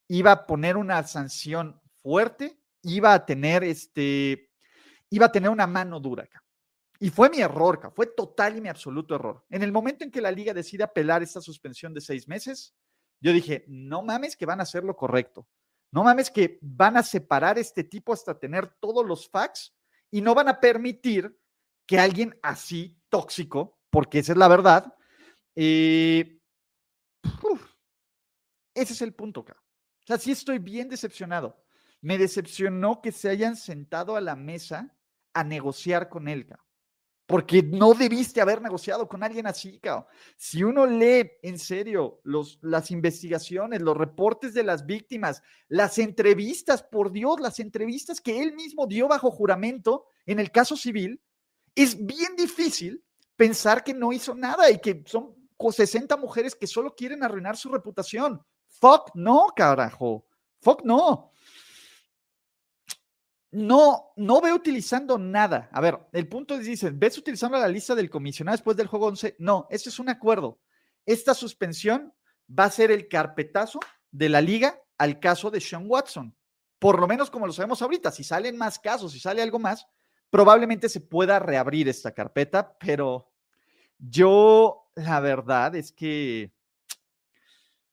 iba 0.10 0.32
a 0.32 0.46
poner 0.46 0.76
una 0.76 1.02
sanción 1.04 1.80
fuerte, 2.02 2.60
iba 2.82 3.14
a 3.14 3.26
tener 3.26 3.64
este, 3.64 4.50
iba 5.10 5.28
a 5.28 5.32
tener 5.32 5.50
una 5.50 5.68
mano 5.68 6.00
dura 6.00 6.24
acá. 6.24 6.44
Y 7.00 7.12
fue 7.12 7.30
mi 7.30 7.40
error, 7.40 7.94
fue 7.96 8.08
total 8.08 8.58
y 8.58 8.62
mi 8.62 8.68
absoluto 8.68 9.16
error. 9.16 9.46
En 9.50 9.64
el 9.64 9.72
momento 9.72 10.04
en 10.04 10.12
que 10.12 10.20
la 10.20 10.32
liga 10.32 10.54
decide 10.54 10.84
apelar 10.84 11.24
esta 11.24 11.40
suspensión 11.40 11.94
de 11.94 12.02
seis 12.02 12.28
meses, 12.28 12.76
yo 13.22 13.32
dije, 13.32 13.64
no 13.68 14.02
mames 14.02 14.36
que 14.36 14.46
van 14.46 14.60
a 14.60 14.64
hacer 14.64 14.84
lo 14.84 14.98
correcto. 14.98 15.48
No 15.92 16.04
mames 16.04 16.30
que 16.30 16.60
van 16.62 16.98
a 16.98 17.04
separar 17.04 17.58
este 17.58 17.84
tipo 17.84 18.12
hasta 18.12 18.38
tener 18.38 18.68
todos 18.80 19.06
los 19.06 19.30
facts 19.30 19.74
y 20.12 20.22
no 20.22 20.36
van 20.36 20.50
a 20.50 20.60
permitir 20.60 21.40
que 21.86 22.00
alguien 22.00 22.38
así 22.44 23.00
tóxico, 23.10 23.80
porque 23.90 24.20
esa 24.20 24.34
es 24.34 24.38
la 24.38 24.48
verdad, 24.48 24.94
eh, 25.56 26.40
ese 28.76 28.94
es 28.94 29.02
el 29.02 29.14
punto, 29.14 29.42
acá. 29.42 29.58
Sea, 30.10 30.18
sí 30.18 30.32
estoy 30.32 30.58
bien 30.58 30.90
decepcionado. 30.90 31.64
Me 32.02 32.18
decepcionó 32.18 33.00
que 33.00 33.12
se 33.12 33.30
hayan 33.30 33.56
sentado 33.56 34.16
a 34.16 34.22
la 34.22 34.36
mesa 34.36 34.98
a 35.36 35.44
negociar 35.44 36.10
con 36.10 36.28
él, 36.28 36.48
porque 37.28 37.62
no 37.62 37.94
debiste 37.94 38.42
haber 38.42 38.60
negociado 38.60 39.08
con 39.08 39.22
alguien 39.22 39.46
así, 39.46 39.80
cabrón. 39.80 40.08
Si 40.36 40.64
uno 40.64 40.88
lee 40.88 41.30
en 41.44 41.60
serio 41.60 42.22
los, 42.24 42.58
las 42.64 42.90
investigaciones, 42.90 43.84
los 43.84 43.96
reportes 43.96 44.56
de 44.56 44.64
las 44.64 44.88
víctimas, 44.88 45.44
las 45.68 46.00
entrevistas, 46.00 46.82
por 46.82 47.12
Dios, 47.12 47.40
las 47.40 47.60
entrevistas 47.60 48.20
que 48.20 48.42
él 48.42 48.54
mismo 48.54 48.88
dio 48.88 49.08
bajo 49.08 49.30
juramento 49.30 50.08
en 50.26 50.40
el 50.40 50.50
caso 50.50 50.76
civil, 50.76 51.22
es 51.76 52.04
bien 52.04 52.36
difícil 52.36 53.06
pensar 53.36 53.84
que 53.84 53.94
no 53.94 54.12
hizo 54.12 54.34
nada 54.34 54.72
y 54.72 54.80
que 54.80 55.04
son 55.06 55.36
60 55.72 56.18
mujeres 56.18 56.56
que 56.56 56.66
solo 56.66 56.96
quieren 56.96 57.24
arruinar 57.24 57.58
su 57.58 57.70
reputación. 57.70 58.44
Fuck 58.80 59.12
no, 59.16 59.48
carajo. 59.56 60.26
Fuck 60.62 60.84
no. 60.84 61.32
No, 63.52 64.12
no 64.16 64.42
veo 64.42 64.56
utilizando 64.56 65.18
nada. 65.18 65.70
A 65.72 65.82
ver, 65.82 66.00
el 66.12 66.28
punto 66.28 66.56
es, 66.56 66.66
dicen, 66.66 67.00
¿ves 67.00 67.18
utilizando 67.18 67.58
la 67.58 67.68
lista 67.68 67.96
del 67.96 68.10
comisionado 68.10 68.56
después 68.56 68.78
del 68.78 68.88
juego 68.88 69.08
11? 69.08 69.38
No, 69.40 69.68
este 69.70 69.90
es 69.90 70.00
un 70.00 70.10
acuerdo. 70.10 70.60
Esta 71.06 71.34
suspensión 71.34 72.14
va 72.48 72.66
a 72.66 72.72
ser 72.72 72.92
el 72.92 73.08
carpetazo 73.08 73.80
de 74.12 74.30
la 74.30 74.42
liga 74.42 74.80
al 74.98 75.20
caso 75.20 75.50
de 75.50 75.62
Sean 75.62 75.86
Watson. 75.88 76.36
Por 76.78 77.00
lo 77.00 77.08
menos 77.08 77.30
como 77.30 77.48
lo 77.48 77.54
sabemos 77.54 77.82
ahorita, 77.82 78.12
si 78.12 78.24
salen 78.24 78.56
más 78.56 78.80
casos, 78.80 79.12
si 79.12 79.20
sale 79.20 79.42
algo 79.42 79.60
más, 79.60 79.86
probablemente 80.30 80.88
se 80.88 81.02
pueda 81.02 81.40
reabrir 81.40 81.90
esta 81.90 82.14
carpeta, 82.14 82.78
pero 82.80 83.32
yo 83.98 84.92
la 84.96 85.20
verdad 85.20 85.76
es 85.76 85.92
que, 85.92 86.54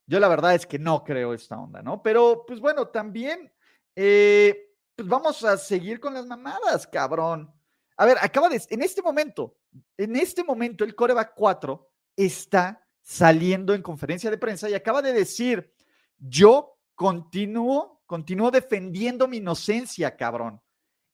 yo 0.06 0.20
la 0.20 0.28
verdad 0.28 0.54
es 0.54 0.66
que 0.66 0.78
no 0.78 1.02
creo 1.02 1.34
esta 1.34 1.58
onda, 1.58 1.82
¿no? 1.82 2.02
Pero 2.02 2.44
pues 2.46 2.60
bueno, 2.60 2.88
también, 2.88 3.52
eh, 3.94 4.72
pues 4.94 5.08
vamos 5.08 5.44
a 5.44 5.56
seguir 5.56 6.00
con 6.00 6.14
las 6.14 6.26
mamadas, 6.26 6.86
cabrón. 6.86 7.52
A 7.96 8.06
ver, 8.06 8.16
acaba 8.20 8.48
de, 8.48 8.62
en 8.70 8.82
este 8.82 9.02
momento, 9.02 9.56
en 9.96 10.16
este 10.16 10.44
momento 10.44 10.84
el 10.84 10.94
coreback 10.94 11.32
4 11.34 11.90
está 12.16 12.86
saliendo 13.02 13.74
en 13.74 13.82
conferencia 13.82 14.30
de 14.30 14.38
prensa 14.38 14.68
y 14.68 14.74
acaba 14.74 15.02
de 15.02 15.12
decir, 15.12 15.72
yo 16.18 16.78
continúo, 16.94 18.02
continúo 18.06 18.50
defendiendo 18.50 19.28
mi 19.28 19.38
inocencia, 19.38 20.16
cabrón. 20.16 20.60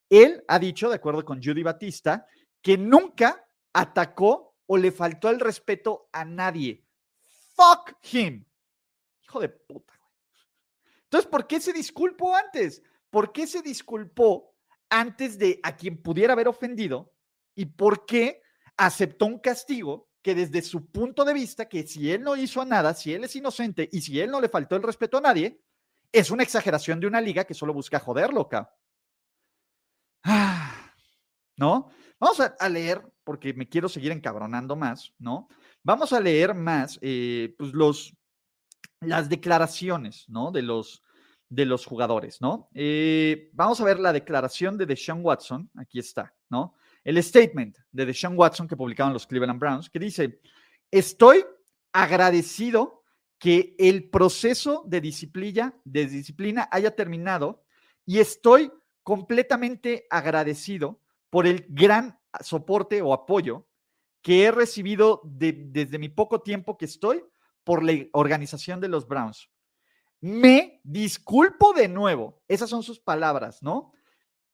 Él 0.09 0.45
ha 0.49 0.59
dicho, 0.59 0.89
de 0.89 0.97
acuerdo 0.97 1.25
con 1.25 1.43
Judy 1.43 1.63
Batista, 1.63 2.27
que 2.61 2.77
nunca 2.77 3.47
atacó 3.73 4.55
o 4.67 4.77
le 4.77 4.93
faltó 4.93 5.31
el 5.31 5.41
respeto 5.41 6.09
a 6.13 6.25
nadie. 6.25 6.85
Fuck 7.55 7.97
him. 8.13 8.45
Hijo 9.33 9.41
de 9.41 9.49
puta, 9.49 9.95
güey. 9.99 10.13
Entonces, 11.05 11.31
¿por 11.31 11.47
qué 11.47 11.59
se 11.59 11.73
disculpó 11.73 12.37
antes? 12.37 12.83
¿Por 13.09 13.33
qué 13.33 13.47
se 13.47 13.63
disculpó 13.63 14.55
antes 14.91 15.39
de 15.39 15.59
a 15.63 15.75
quien 15.75 16.03
pudiera 16.03 16.35
haber 16.35 16.49
ofendido 16.49 17.15
y 17.55 17.65
por 17.65 18.05
qué 18.05 18.43
aceptó 18.77 19.25
un 19.25 19.39
castigo 19.39 20.11
que 20.21 20.35
desde 20.35 20.61
su 20.61 20.91
punto 20.91 21.25
de 21.25 21.33
vista, 21.33 21.67
que 21.67 21.87
si 21.87 22.13
él 22.13 22.23
no 22.23 22.37
hizo 22.37 22.63
nada, 22.67 22.93
si 22.93 23.15
él 23.15 23.25
es 23.25 23.35
inocente 23.35 23.89
y 23.91 24.03
si 24.03 24.21
él 24.21 24.31
no 24.31 24.39
le 24.39 24.51
faltó 24.51 24.77
el 24.77 24.83
respeto 24.83 25.17
a 25.17 25.23
nadie, 25.23 25.63
es 26.13 26.31
una 26.31 26.43
exageración 26.43 27.01
de 27.01 27.07
una 27.07 27.23
liga 27.23 27.45
que 27.45 27.55
solo 27.55 27.73
busca 27.73 27.99
joderlo, 28.01 28.43
acá. 28.43 28.71
Ah, 30.25 30.95
¿No? 31.57 31.89
Vamos 32.21 32.39
a, 32.39 32.69
leer, 32.69 33.03
porque 33.25 33.55
me 33.55 33.67
quiero 33.67 33.89
seguir 33.89 34.13
encabronando 34.13 34.77
más, 34.77 35.15
¿no? 35.19 35.49
Vamos 35.83 36.13
a 36.13 36.21
leer 36.21 36.55
más, 36.55 36.99
eh, 37.01 37.55
pues 37.59 37.73
los, 37.73 38.15
las 39.03 39.29
declaraciones, 39.29 40.29
¿no? 40.29 40.51
De 40.51 40.63
los, 40.63 41.03
de 41.49 41.67
los 41.67 41.85
jugadores, 41.85 42.41
¿no? 42.41 42.69
Eh, 42.75 43.51
vamos 43.53 43.81
a 43.81 43.85
ver 43.85 43.99
la 43.99 44.13
declaración 44.13 44.79
de 44.79 44.87
Deshaun 44.87 45.25
Watson, 45.25 45.71
aquí 45.77 45.99
está, 45.99 46.35
¿no? 46.49 46.75
El 47.05 47.23
statement 47.23 47.77
de 47.91 48.07
Deshaun 48.07 48.39
Watson 48.39 48.69
que 48.69 48.77
publicaron 48.77 49.13
los 49.13 49.27
Cleveland 49.27 49.61
Browns, 49.61 49.91
que 49.91 49.99
dice, 49.99 50.41
estoy 50.91 51.45
agradecido 51.93 53.03
que 53.39 53.75
el 53.79 54.09
proceso 54.09 54.85
de 54.87 55.01
disciplina, 55.01 55.75
de 55.85 56.07
disciplina 56.07 56.69
haya 56.71 56.95
terminado 56.95 57.65
y 58.07 58.21
estoy 58.21 58.71
completamente 59.03 60.07
agradecido 60.11 61.01
por 61.29 61.47
el 61.47 61.67
gran 61.69 62.19
soporte 62.41 63.03
o 63.03 63.13
apoyo 63.13 63.67
que 64.23 64.45
he 64.45 64.53
recibido 64.53 65.21
desde 65.25 65.99
mi 65.99 66.09
poco 66.09 66.41
tiempo 66.41 66.79
que 66.79 66.85
estoy 66.85 67.25
por 67.65 67.83
la 67.83 68.07
organización 68.13 68.81
de 68.81 68.89
los 68.89 69.07
Browns. 69.07 69.49
Me 70.21 70.81
disculpo 70.85 71.73
de 71.73 71.89
nuevo, 71.89 72.43
esas 72.47 72.71
son 72.71 72.83
sus 72.83 73.01
palabras, 73.01 73.63
¿no? 73.63 73.93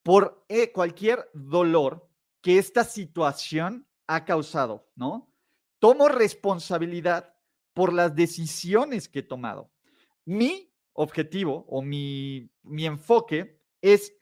Por 0.02 0.44
eh, 0.48 0.72
cualquier 0.72 1.28
dolor 1.34 2.08
que 2.40 2.58
esta 2.58 2.84
situación 2.84 3.86
ha 4.06 4.24
causado, 4.24 4.88
¿no? 4.94 5.30
Tomo 5.78 6.08
responsabilidad 6.08 7.34
por 7.74 7.92
las 7.92 8.14
decisiones 8.14 9.08
que 9.08 9.20
he 9.20 9.22
tomado. 9.22 9.70
Mi 10.24 10.72
objetivo 10.94 11.66
o 11.68 11.82
mi, 11.82 12.50
mi 12.62 12.86
enfoque 12.86 13.60
es 13.82 14.14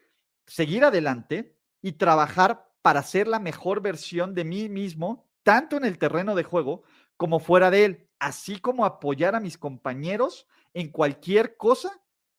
seguir 0.47 0.85
adelante 0.85 1.57
y 1.81 1.93
trabajar 1.93 2.69
para 2.83 3.03
ser 3.03 3.29
la 3.29 3.39
mejor 3.39 3.81
versión 3.81 4.35
de 4.35 4.45
mí 4.45 4.69
mismo, 4.69 5.29
tanto 5.43 5.77
en 5.77 5.85
el 5.85 5.99
terreno 5.99 6.35
de 6.35 6.45
juego 6.45 6.83
como 7.17 7.39
fuera 7.39 7.71
de 7.71 7.85
él, 7.85 8.06
así 8.19 8.59
como 8.61 8.85
apoyar 8.85 9.35
a 9.35 9.41
mis 9.41 9.59
compañeros 9.59 10.47
en 10.75 10.91
cualquier 10.91 11.57
cosa 11.57 11.91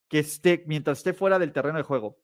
que 0.08 0.20
esté 0.20 0.64
mientras 0.68 1.00
esté 1.00 1.14
fuera 1.14 1.40
del 1.40 1.54
terreno 1.54 1.78
de 1.78 1.84
juego. 1.84 2.18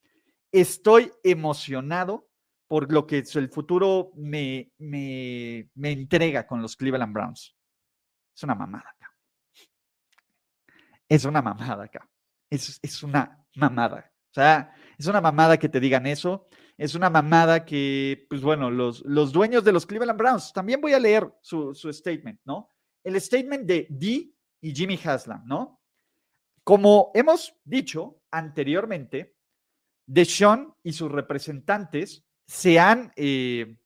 Estoy 0.52 1.12
emocionado 1.24 2.30
por 2.68 2.92
lo 2.92 3.06
que 3.06 3.24
el 3.34 3.50
futuro 3.50 4.12
me, 4.16 4.72
me, 4.78 5.70
entrega 5.76 6.48
con 6.48 6.62
los 6.62 6.76
Cleveland 6.76 7.14
Browns. 7.14 7.56
Es 8.36 8.44
una 8.44 8.56
mamada 8.56 8.90
acá. 8.90 9.14
Es 11.08 11.26
una 11.26 11.42
mamada 11.42 11.84
acá. 11.84 12.10
Es, 12.50 12.80
es 12.82 13.04
una 13.04 13.46
mamada. 13.56 14.12
O 14.32 14.34
sea, 14.34 14.74
es 14.98 15.06
una 15.06 15.22
mamada 15.22 15.58
que 15.58 15.70
te 15.70 15.80
digan 15.80 16.08
eso. 16.08 16.48
Es 16.76 16.96
una 16.96 17.10
mamada 17.10 17.66
que, 17.66 18.26
pues 18.30 18.42
bueno, 18.42 18.72
los, 18.72 19.02
los 19.06 19.32
dueños 19.32 19.64
de 19.64 19.72
los 19.72 19.86
Cleveland 19.86 20.18
Browns, 20.18 20.52
también 20.54 20.82
voy 20.82 20.94
a 20.94 21.00
leer 21.00 21.32
su, 21.42 21.76
su 21.76 21.94
statement, 21.94 22.40
¿no? 22.44 22.73
El 23.04 23.20
statement 23.20 23.66
de 23.66 23.88
Dee 23.90 24.36
y 24.62 24.74
Jimmy 24.74 25.00
Haslam, 25.04 25.44
¿no? 25.46 25.82
Como 26.64 27.12
hemos 27.14 27.54
dicho 27.64 28.22
anteriormente, 28.32 29.36
Deshaun 30.06 30.74
y 30.84 30.94
sus 30.94 31.12
representantes 31.12 32.26
se 32.48 32.80
han, 32.80 33.12
eh, 33.16 33.78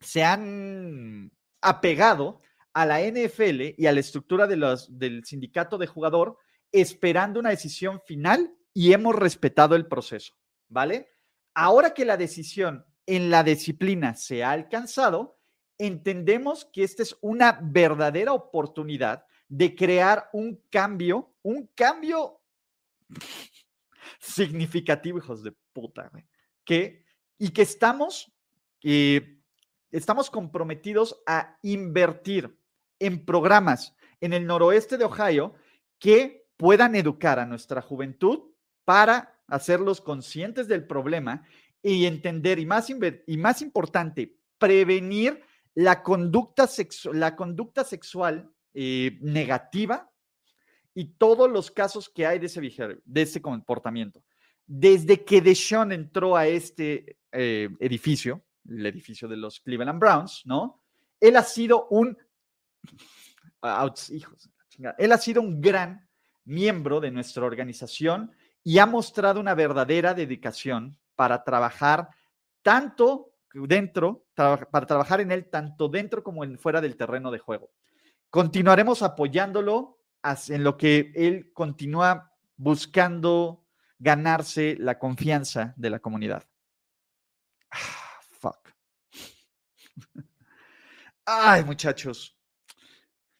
se 0.00 0.24
han 0.24 1.30
apegado 1.60 2.40
a 2.72 2.86
la 2.86 3.00
NFL 3.00 3.74
y 3.76 3.86
a 3.86 3.92
la 3.92 4.00
estructura 4.00 4.46
del 4.46 5.24
sindicato 5.24 5.78
de 5.78 5.86
jugador 5.86 6.38
esperando 6.70 7.40
una 7.40 7.50
decisión 7.50 8.00
final 8.06 8.54
y 8.72 8.92
hemos 8.92 9.14
respetado 9.14 9.74
el 9.74 9.86
proceso, 9.86 10.34
¿vale? 10.68 11.08
Ahora 11.54 11.92
que 11.92 12.04
la 12.04 12.16
decisión 12.16 12.84
en 13.06 13.30
la 13.30 13.42
disciplina 13.42 14.14
se 14.14 14.44
ha 14.44 14.52
alcanzado, 14.52 15.37
entendemos 15.78 16.64
que 16.66 16.82
esta 16.82 17.02
es 17.02 17.16
una 17.20 17.58
verdadera 17.62 18.32
oportunidad 18.32 19.24
de 19.48 19.74
crear 19.74 20.28
un 20.32 20.60
cambio, 20.70 21.32
un 21.42 21.68
cambio 21.74 22.40
significativo, 24.18 25.18
hijos 25.18 25.42
de 25.42 25.54
puta, 25.72 26.10
que, 26.64 27.04
y 27.38 27.50
que 27.50 27.62
estamos, 27.62 28.30
eh, 28.82 29.38
estamos 29.90 30.30
comprometidos 30.30 31.22
a 31.26 31.56
invertir 31.62 32.58
en 32.98 33.24
programas 33.24 33.94
en 34.20 34.32
el 34.32 34.46
noroeste 34.46 34.98
de 34.98 35.04
Ohio 35.04 35.54
que 35.98 36.48
puedan 36.56 36.96
educar 36.96 37.38
a 37.38 37.46
nuestra 37.46 37.80
juventud 37.80 38.50
para 38.84 39.40
hacerlos 39.46 40.00
conscientes 40.00 40.66
del 40.68 40.86
problema 40.86 41.46
y 41.82 42.06
entender, 42.06 42.58
y 42.58 42.66
más, 42.66 42.88
y 42.90 43.36
más 43.36 43.62
importante, 43.62 44.36
prevenir 44.58 45.42
la 45.78 46.02
conducta, 46.02 46.68
la 47.12 47.36
conducta 47.36 47.84
sexual 47.84 48.50
eh, 48.74 49.16
negativa 49.20 50.10
y 50.92 51.04
todos 51.12 51.48
los 51.48 51.70
casos 51.70 52.08
que 52.08 52.26
hay 52.26 52.40
de 52.40 52.46
ese, 52.46 52.60
de 53.04 53.22
ese 53.22 53.40
comportamiento. 53.40 54.24
Desde 54.66 55.24
que 55.24 55.40
Deshaun 55.40 55.92
entró 55.92 56.36
a 56.36 56.48
este 56.48 57.18
eh, 57.30 57.68
edificio, 57.78 58.44
el 58.68 58.86
edificio 58.86 59.28
de 59.28 59.36
los 59.36 59.60
Cleveland 59.60 60.00
Browns, 60.00 60.42
¿no? 60.46 60.82
Él 61.20 61.36
ha 61.36 61.44
sido 61.44 61.86
un, 61.90 62.18
hijos, 64.10 64.50
él 64.98 65.12
ha 65.12 65.18
sido 65.18 65.42
un 65.42 65.60
gran 65.60 66.08
miembro 66.44 66.98
de 66.98 67.12
nuestra 67.12 67.44
organización 67.44 68.32
y 68.64 68.78
ha 68.78 68.86
mostrado 68.86 69.38
una 69.38 69.54
verdadera 69.54 70.12
dedicación 70.12 70.98
para 71.14 71.44
trabajar 71.44 72.08
tanto 72.62 73.27
dentro, 73.54 74.26
para 74.34 74.86
trabajar 74.86 75.20
en 75.20 75.32
él 75.32 75.48
tanto 75.50 75.88
dentro 75.88 76.22
como 76.22 76.44
en 76.44 76.58
fuera 76.58 76.80
del 76.80 76.96
terreno 76.96 77.30
de 77.30 77.38
juego. 77.38 77.70
Continuaremos 78.30 79.02
apoyándolo 79.02 79.98
en 80.48 80.64
lo 80.64 80.76
que 80.76 81.12
él 81.14 81.52
continúa 81.52 82.32
buscando 82.56 83.64
ganarse 83.98 84.76
la 84.78 84.98
confianza 84.98 85.74
de 85.76 85.90
la 85.90 85.98
comunidad. 85.98 86.46
Ah, 87.70 88.20
fuck. 88.20 88.74
Ay, 91.24 91.64
muchachos. 91.64 92.36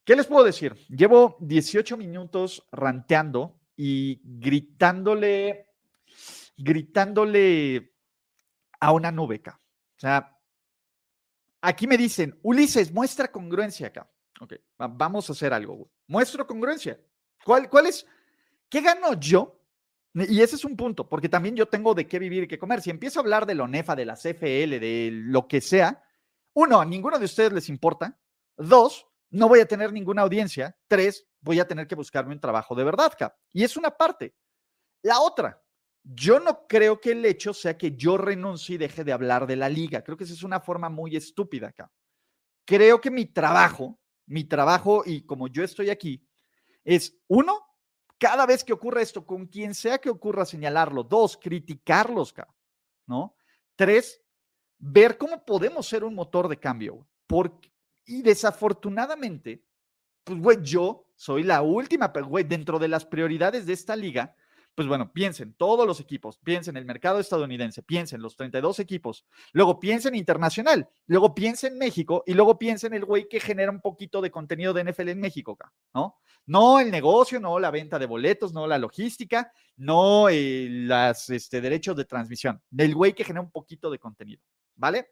¿Qué 0.04 0.16
les 0.16 0.26
puedo 0.26 0.44
decir? 0.44 0.74
Llevo 0.88 1.36
18 1.40 1.96
minutos 1.96 2.66
ranteando 2.72 3.60
y 3.76 4.20
gritándole, 4.24 5.66
gritándole 6.56 7.94
a 8.80 8.92
una 8.92 9.12
nube 9.12 9.42
O 9.98 10.00
sea, 10.00 10.38
aquí 11.60 11.88
me 11.88 11.98
dicen, 11.98 12.38
Ulises, 12.42 12.92
muestra 12.92 13.30
congruencia 13.30 13.88
acá. 13.88 14.08
Ok, 14.40 14.54
vamos 14.76 15.28
a 15.28 15.32
hacer 15.32 15.52
algo. 15.52 15.90
Muestro 16.06 16.46
congruencia. 16.46 17.00
¿Cuál, 17.44 17.68
¿Cuál 17.68 17.86
es? 17.86 18.06
¿Qué 18.68 18.80
gano 18.80 19.14
yo? 19.18 19.60
Y 20.14 20.40
ese 20.40 20.54
es 20.54 20.64
un 20.64 20.76
punto, 20.76 21.08
porque 21.08 21.28
también 21.28 21.56
yo 21.56 21.66
tengo 21.66 21.94
de 21.94 22.06
qué 22.06 22.20
vivir 22.20 22.44
y 22.44 22.48
qué 22.48 22.58
comer. 22.58 22.80
Si 22.80 22.90
empiezo 22.90 23.18
a 23.18 23.22
hablar 23.22 23.44
de 23.44 23.56
la 23.56 23.64
ONEFA, 23.64 23.96
de 23.96 24.04
la 24.04 24.14
CFL, 24.14 24.78
de 24.78 25.10
lo 25.12 25.48
que 25.48 25.60
sea, 25.60 26.02
uno, 26.54 26.80
a 26.80 26.84
ninguno 26.84 27.18
de 27.18 27.24
ustedes 27.24 27.52
les 27.52 27.68
importa. 27.68 28.18
Dos, 28.56 29.06
no 29.30 29.48
voy 29.48 29.60
a 29.60 29.66
tener 29.66 29.92
ninguna 29.92 30.22
audiencia. 30.22 30.76
Tres, 30.86 31.26
voy 31.40 31.60
a 31.60 31.66
tener 31.66 31.88
que 31.88 31.94
buscarme 31.94 32.34
un 32.34 32.40
trabajo 32.40 32.74
de 32.74 32.84
verdad, 32.84 33.12
Cap. 33.18 33.34
Y 33.52 33.64
es 33.64 33.76
una 33.76 33.90
parte. 33.90 34.34
La 35.02 35.20
otra, 35.20 35.62
yo 36.14 36.40
no 36.40 36.66
creo 36.66 37.00
que 37.00 37.12
el 37.12 37.24
hecho 37.24 37.52
sea 37.54 37.76
que 37.76 37.96
yo 37.96 38.16
renuncie 38.16 38.74
y 38.74 38.78
deje 38.78 39.04
de 39.04 39.12
hablar 39.12 39.46
de 39.46 39.56
la 39.56 39.68
liga. 39.68 40.02
Creo 40.02 40.16
que 40.16 40.24
esa 40.24 40.32
es 40.32 40.42
una 40.42 40.60
forma 40.60 40.88
muy 40.88 41.16
estúpida 41.16 41.68
acá. 41.68 41.90
Creo 42.64 43.00
que 43.00 43.10
mi 43.10 43.26
trabajo 43.26 43.98
mi 44.28 44.44
trabajo 44.44 45.02
y 45.04 45.22
como 45.22 45.48
yo 45.48 45.64
estoy 45.64 45.90
aquí, 45.90 46.22
es 46.84 47.18
uno, 47.26 47.58
cada 48.18 48.46
vez 48.46 48.62
que 48.62 48.72
ocurra 48.72 49.02
esto, 49.02 49.26
con 49.26 49.46
quien 49.46 49.74
sea 49.74 49.98
que 49.98 50.10
ocurra 50.10 50.44
señalarlo. 50.44 51.02
Dos, 51.02 51.36
criticarlos, 51.36 52.34
¿no? 53.06 53.36
Tres, 53.74 54.22
ver 54.78 55.16
cómo 55.18 55.44
podemos 55.44 55.86
ser 55.86 56.04
un 56.04 56.14
motor 56.14 56.48
de 56.48 56.58
cambio. 56.58 57.06
Porque, 57.26 57.72
y 58.04 58.22
desafortunadamente, 58.22 59.64
pues, 60.24 60.38
güey, 60.38 60.58
yo 60.62 61.06
soy 61.14 61.42
la 61.42 61.62
última, 61.62 62.12
pero, 62.12 62.26
güey, 62.26 62.44
dentro 62.44 62.78
de 62.78 62.88
las 62.88 63.04
prioridades 63.04 63.66
de 63.66 63.72
esta 63.72 63.96
liga, 63.96 64.34
pues 64.78 64.86
bueno, 64.86 65.12
piensen 65.12 65.54
todos 65.54 65.84
los 65.88 65.98
equipos, 65.98 66.38
piensen 66.38 66.76
el 66.76 66.84
mercado 66.84 67.18
estadounidense, 67.18 67.82
piensen 67.82 68.22
los 68.22 68.36
32 68.36 68.78
equipos, 68.78 69.26
luego 69.50 69.80
piensen 69.80 70.14
internacional, 70.14 70.88
luego 71.08 71.34
piensen 71.34 71.76
México 71.76 72.22
y 72.24 72.34
luego 72.34 72.60
piensen 72.60 72.94
el 72.94 73.04
güey 73.04 73.28
que 73.28 73.40
genera 73.40 73.72
un 73.72 73.80
poquito 73.80 74.20
de 74.20 74.30
contenido 74.30 74.72
de 74.72 74.84
NFL 74.84 75.08
en 75.08 75.18
México, 75.18 75.58
¿no? 75.92 76.20
No 76.46 76.78
el 76.78 76.92
negocio, 76.92 77.40
no 77.40 77.58
la 77.58 77.72
venta 77.72 77.98
de 77.98 78.06
boletos, 78.06 78.52
no 78.52 78.68
la 78.68 78.78
logística, 78.78 79.52
no 79.78 80.28
los 80.30 81.30
este, 81.30 81.60
derechos 81.60 81.96
de 81.96 82.04
transmisión, 82.04 82.62
del 82.70 82.94
güey 82.94 83.14
que 83.14 83.24
genera 83.24 83.42
un 83.42 83.50
poquito 83.50 83.90
de 83.90 83.98
contenido, 83.98 84.44
¿vale? 84.76 85.10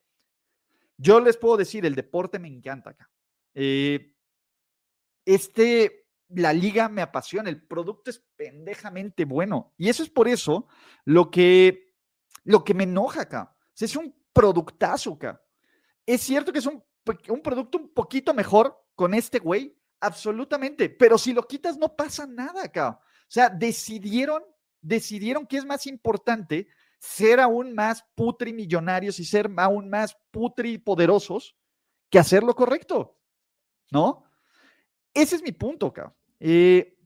Yo 0.96 1.18
les 1.18 1.36
puedo 1.36 1.56
decir, 1.56 1.84
el 1.84 1.96
deporte 1.96 2.38
me 2.38 2.46
encanta 2.46 2.90
acá. 2.90 3.10
Eh, 3.52 4.12
este, 5.24 6.05
la 6.28 6.52
liga 6.52 6.88
me 6.88 7.02
apasiona, 7.02 7.48
el 7.48 7.62
producto 7.66 8.10
es 8.10 8.22
pendejamente 8.36 9.24
bueno. 9.24 9.74
Y 9.76 9.88
eso 9.88 10.02
es 10.02 10.10
por 10.10 10.28
eso 10.28 10.66
lo 11.04 11.30
que, 11.30 11.94
lo 12.44 12.64
que 12.64 12.74
me 12.74 12.84
enoja 12.84 13.22
acá. 13.22 13.56
es 13.78 13.96
un 13.96 14.14
productazo 14.32 15.14
acá. 15.14 15.40
Es 16.04 16.22
cierto 16.22 16.52
que 16.52 16.58
es 16.58 16.66
un, 16.66 16.82
un 17.28 17.42
producto 17.42 17.78
un 17.78 17.92
poquito 17.92 18.34
mejor 18.34 18.76
con 18.94 19.14
este 19.14 19.38
güey, 19.38 19.76
absolutamente, 20.00 20.88
pero 20.88 21.18
si 21.18 21.32
lo 21.32 21.46
quitas 21.46 21.76
no 21.76 21.94
pasa 21.94 22.26
nada 22.26 22.64
acá. 22.64 23.00
O 23.00 23.28
sea, 23.30 23.48
decidieron, 23.48 24.42
decidieron 24.80 25.46
que 25.46 25.56
es 25.56 25.64
más 25.64 25.86
importante 25.86 26.68
ser 26.98 27.40
aún 27.40 27.74
más 27.74 28.04
putri 28.14 28.52
millonarios 28.52 29.18
y 29.20 29.24
ser 29.24 29.50
aún 29.56 29.88
más 29.88 30.16
putri 30.30 30.78
poderosos 30.78 31.56
que 32.10 32.18
hacer 32.18 32.42
lo 32.42 32.54
correcto, 32.54 33.18
¿no? 33.90 34.25
Ese 35.16 35.36
es 35.36 35.42
mi 35.42 35.52
punto, 35.52 35.90
cabrón. 35.94 36.14
Eh, 36.38 36.98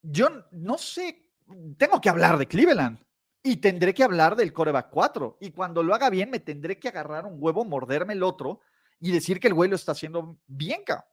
yo 0.00 0.30
no 0.52 0.78
sé, 0.78 1.28
tengo 1.76 2.00
que 2.00 2.08
hablar 2.08 2.38
de 2.38 2.48
Cleveland 2.48 2.98
y 3.42 3.56
tendré 3.56 3.92
que 3.92 4.02
hablar 4.02 4.36
del 4.36 4.54
coreback 4.54 4.88
4. 4.88 5.36
Y 5.42 5.50
cuando 5.50 5.82
lo 5.82 5.94
haga 5.94 6.08
bien, 6.08 6.30
me 6.30 6.40
tendré 6.40 6.78
que 6.78 6.88
agarrar 6.88 7.26
un 7.26 7.36
huevo, 7.38 7.66
morderme 7.66 8.14
el 8.14 8.22
otro 8.22 8.60
y 8.98 9.12
decir 9.12 9.38
que 9.38 9.48
el 9.48 9.54
güey 9.54 9.68
lo 9.68 9.76
está 9.76 9.92
haciendo 9.92 10.38
bien, 10.46 10.82
cabrón. 10.82 11.04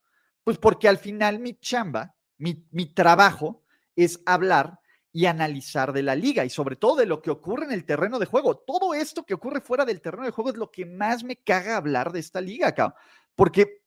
Pues 0.46 0.58
porque 0.58 0.88
al 0.88 0.98
final 0.98 1.40
mi 1.40 1.60
chamba, 1.60 2.16
mi, 2.38 2.66
mi 2.72 2.94
trabajo 2.94 3.66
es 3.98 4.22
hablar 4.26 4.80
y 5.12 5.26
analizar 5.26 5.92
de 5.92 6.04
la 6.04 6.16
liga 6.16 6.46
y 6.46 6.50
sobre 6.50 6.78
todo 6.78 6.96
de 6.96 7.06
lo 7.06 7.22
que 7.22 7.32
ocurre 7.32 7.66
en 7.66 7.74
el 7.74 7.84
terreno 7.84 8.18
de 8.18 8.28
juego. 8.28 8.56
Todo 8.60 8.94
esto 8.94 9.26
que 9.26 9.34
ocurre 9.34 9.60
fuera 9.60 9.84
del 9.84 10.00
terreno 10.00 10.24
de 10.24 10.32
juego 10.32 10.52
es 10.52 10.56
lo 10.56 10.72
que 10.72 10.86
más 10.86 11.22
me 11.26 11.36
caga 11.36 11.76
hablar 11.76 12.14
de 12.14 12.22
esta 12.22 12.40
liga, 12.40 12.70
acá, 12.70 12.96
porque 13.36 13.79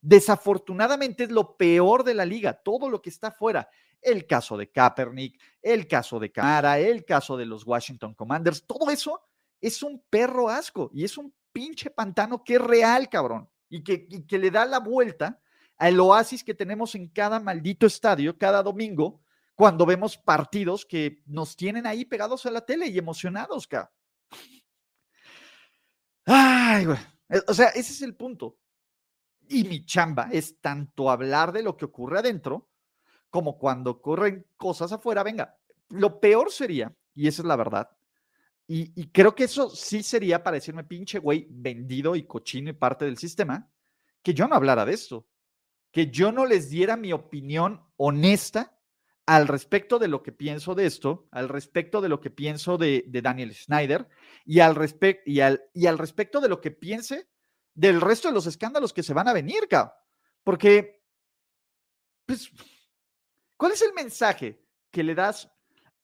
desafortunadamente 0.00 1.24
es 1.24 1.30
lo 1.30 1.56
peor 1.56 2.04
de 2.04 2.14
la 2.14 2.24
liga, 2.24 2.54
todo 2.54 2.88
lo 2.88 3.02
que 3.02 3.10
está 3.10 3.30
fuera. 3.30 3.68
El 4.00 4.26
caso 4.26 4.56
de 4.56 4.70
Kaepernick, 4.70 5.40
el 5.60 5.86
caso 5.86 6.18
de 6.18 6.32
Camara, 6.32 6.78
el 6.78 7.04
caso 7.04 7.36
de 7.36 7.44
los 7.44 7.66
Washington 7.66 8.14
Commanders, 8.14 8.66
todo 8.66 8.90
eso 8.90 9.20
es 9.60 9.82
un 9.82 10.02
perro 10.08 10.48
asco 10.48 10.90
y 10.94 11.04
es 11.04 11.18
un 11.18 11.34
pinche 11.52 11.90
pantano 11.90 12.42
que 12.42 12.54
es 12.54 12.60
real, 12.60 13.08
cabrón, 13.08 13.48
y 13.68 13.82
que, 13.82 14.38
le 14.38 14.50
da 14.50 14.64
la 14.64 14.80
vuelta 14.80 15.40
al 15.76 16.00
oasis 16.00 16.42
que 16.42 16.54
tenemos 16.54 16.94
en 16.94 17.08
cada 17.08 17.40
maldito 17.40 17.86
estadio 17.86 18.36
cada 18.36 18.62
domingo 18.62 19.22
cuando 19.54 19.84
vemos 19.84 20.16
partidos 20.16 20.86
que 20.86 21.22
nos 21.26 21.56
tienen 21.56 21.86
ahí 21.86 22.06
pegados 22.06 22.46
a 22.46 22.50
la 22.50 22.64
tele 22.64 22.86
y 22.88 22.96
emocionados, 22.96 23.66
ca. 23.66 23.92
Ay. 26.24 26.86
Eh, 27.28 27.42
o 27.46 27.52
sea, 27.52 27.68
ese 27.68 27.92
es 27.92 28.02
el 28.02 28.16
punto. 28.16 28.56
Y 29.52 29.64
mi 29.64 29.84
chamba 29.84 30.28
es 30.30 30.60
tanto 30.60 31.10
hablar 31.10 31.50
de 31.50 31.64
lo 31.64 31.76
que 31.76 31.84
ocurre 31.84 32.20
adentro 32.20 32.68
como 33.30 33.58
cuando 33.58 33.90
ocurren 33.90 34.46
cosas 34.56 34.92
afuera. 34.92 35.24
Venga, 35.24 35.58
lo 35.88 36.20
peor 36.20 36.52
sería, 36.52 36.94
y 37.16 37.26
esa 37.26 37.42
es 37.42 37.46
la 37.46 37.56
verdad, 37.56 37.90
y, 38.68 39.08
creo 39.08 39.34
que 39.34 39.42
eso 39.42 39.68
sí 39.68 40.04
sería 40.04 40.44
para 40.44 40.54
decirme 40.54 40.84
pinche 40.84 41.18
güey 41.18 41.48
vendido 41.50 42.14
y 42.14 42.22
cochino 42.22 42.70
y 42.70 42.74
parte 42.74 43.04
del 43.04 43.18
sistema, 43.18 43.68
que 44.22 44.32
yo 44.32 44.46
no 44.46 44.54
hablara 44.54 44.84
de 44.84 44.92
esto, 44.92 45.26
que 45.90 46.12
yo 46.12 46.30
no 46.30 46.46
les 46.46 46.70
diera 46.70 46.96
mi 46.96 47.12
opinión 47.12 47.82
honesta 47.96 48.78
al 49.26 49.48
respecto 49.48 49.98
de 49.98 50.06
lo 50.06 50.22
que 50.22 50.30
pienso 50.30 50.76
de 50.76 50.86
esto, 50.86 51.26
al 51.32 51.48
respecto 51.48 52.00
de 52.00 52.08
lo 52.08 52.20
que 52.20 52.30
pienso 52.30 52.78
de, 52.78 53.02
Daniel 53.08 53.52
Schneider 53.52 54.06
y 54.44 54.60
al, 54.60 54.78
y, 55.26 55.40
y 55.74 55.86
al 55.86 55.98
respecto 55.98 56.40
de 56.40 56.48
lo 56.48 56.60
que 56.60 56.70
piense 56.70 57.26
del 57.74 58.00
resto 58.00 58.28
de 58.28 58.34
los 58.34 58.46
escándalos 58.46 58.92
que 58.92 59.02
se 59.02 59.14
van 59.14 59.28
a 59.28 59.32
venir, 59.32 59.68
cabrón. 59.68 59.92
Porque, 60.44 61.02
pues, 62.26 62.50
¿cuál 63.56 63.72
es 63.72 63.82
el 63.82 63.92
mensaje 63.92 64.64
que 64.90 65.02
le 65.02 65.14
das 65.14 65.50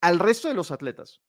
al 0.01 0.19
resto 0.19 0.49
de 0.49 0.55
los 0.55 0.71
atletas? 0.71 1.21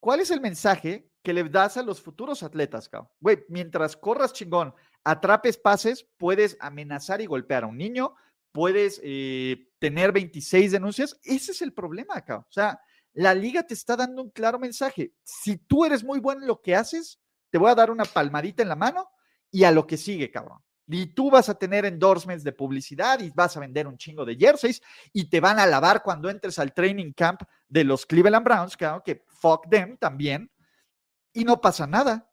¿Cuál 0.00 0.20
es 0.20 0.30
el 0.30 0.40
mensaje 0.40 1.10
que 1.22 1.32
le 1.32 1.44
das 1.44 1.76
a 1.76 1.82
los 1.82 2.00
futuros 2.00 2.42
atletas, 2.42 2.88
cabrón? 2.88 3.10
Güey, 3.20 3.44
mientras 3.48 3.96
corras 3.96 4.32
chingón, 4.32 4.74
atrapes 5.04 5.58
pases, 5.58 6.06
puedes 6.16 6.56
amenazar 6.60 7.20
y 7.20 7.26
golpear 7.26 7.64
a 7.64 7.68
un 7.68 7.76
niño, 7.76 8.14
puedes 8.52 9.00
eh, 9.04 9.68
tener 9.78 10.12
26 10.12 10.72
denuncias. 10.72 11.18
Ese 11.22 11.52
es 11.52 11.62
el 11.62 11.72
problema 11.72 12.16
acá. 12.16 12.38
O 12.38 12.50
sea, 12.50 12.80
la 13.12 13.34
liga 13.34 13.62
te 13.62 13.74
está 13.74 13.96
dando 13.96 14.22
un 14.22 14.30
claro 14.30 14.58
mensaje. 14.58 15.12
Si 15.22 15.56
tú 15.56 15.84
eres 15.84 16.04
muy 16.04 16.20
bueno 16.20 16.42
en 16.42 16.48
lo 16.48 16.60
que 16.60 16.74
haces, 16.74 17.20
te 17.50 17.58
voy 17.58 17.70
a 17.70 17.74
dar 17.74 17.90
una 17.90 18.04
palmadita 18.04 18.62
en 18.62 18.68
la 18.68 18.76
mano 18.76 19.08
y 19.50 19.64
a 19.64 19.70
lo 19.70 19.86
que 19.86 19.96
sigue, 19.96 20.30
cabrón. 20.30 20.58
Y 20.88 21.06
tú 21.06 21.30
vas 21.30 21.48
a 21.48 21.58
tener 21.58 21.84
endorsements 21.84 22.44
de 22.44 22.52
publicidad 22.52 23.18
y 23.20 23.30
vas 23.30 23.56
a 23.56 23.60
vender 23.60 23.86
un 23.86 23.98
chingo 23.98 24.24
de 24.24 24.36
jerseys 24.36 24.80
y 25.12 25.28
te 25.28 25.40
van 25.40 25.58
a 25.58 25.66
lavar 25.66 26.02
cuando 26.02 26.30
entres 26.30 26.58
al 26.58 26.72
training 26.72 27.12
camp 27.12 27.42
de 27.68 27.82
los 27.82 28.06
Cleveland 28.06 28.44
Browns, 28.44 28.76
claro, 28.76 29.02
que 29.04 29.24
fuck 29.26 29.68
them 29.68 29.96
también. 29.96 30.50
Y 31.32 31.44
no 31.44 31.60
pasa 31.60 31.86
nada. 31.86 32.30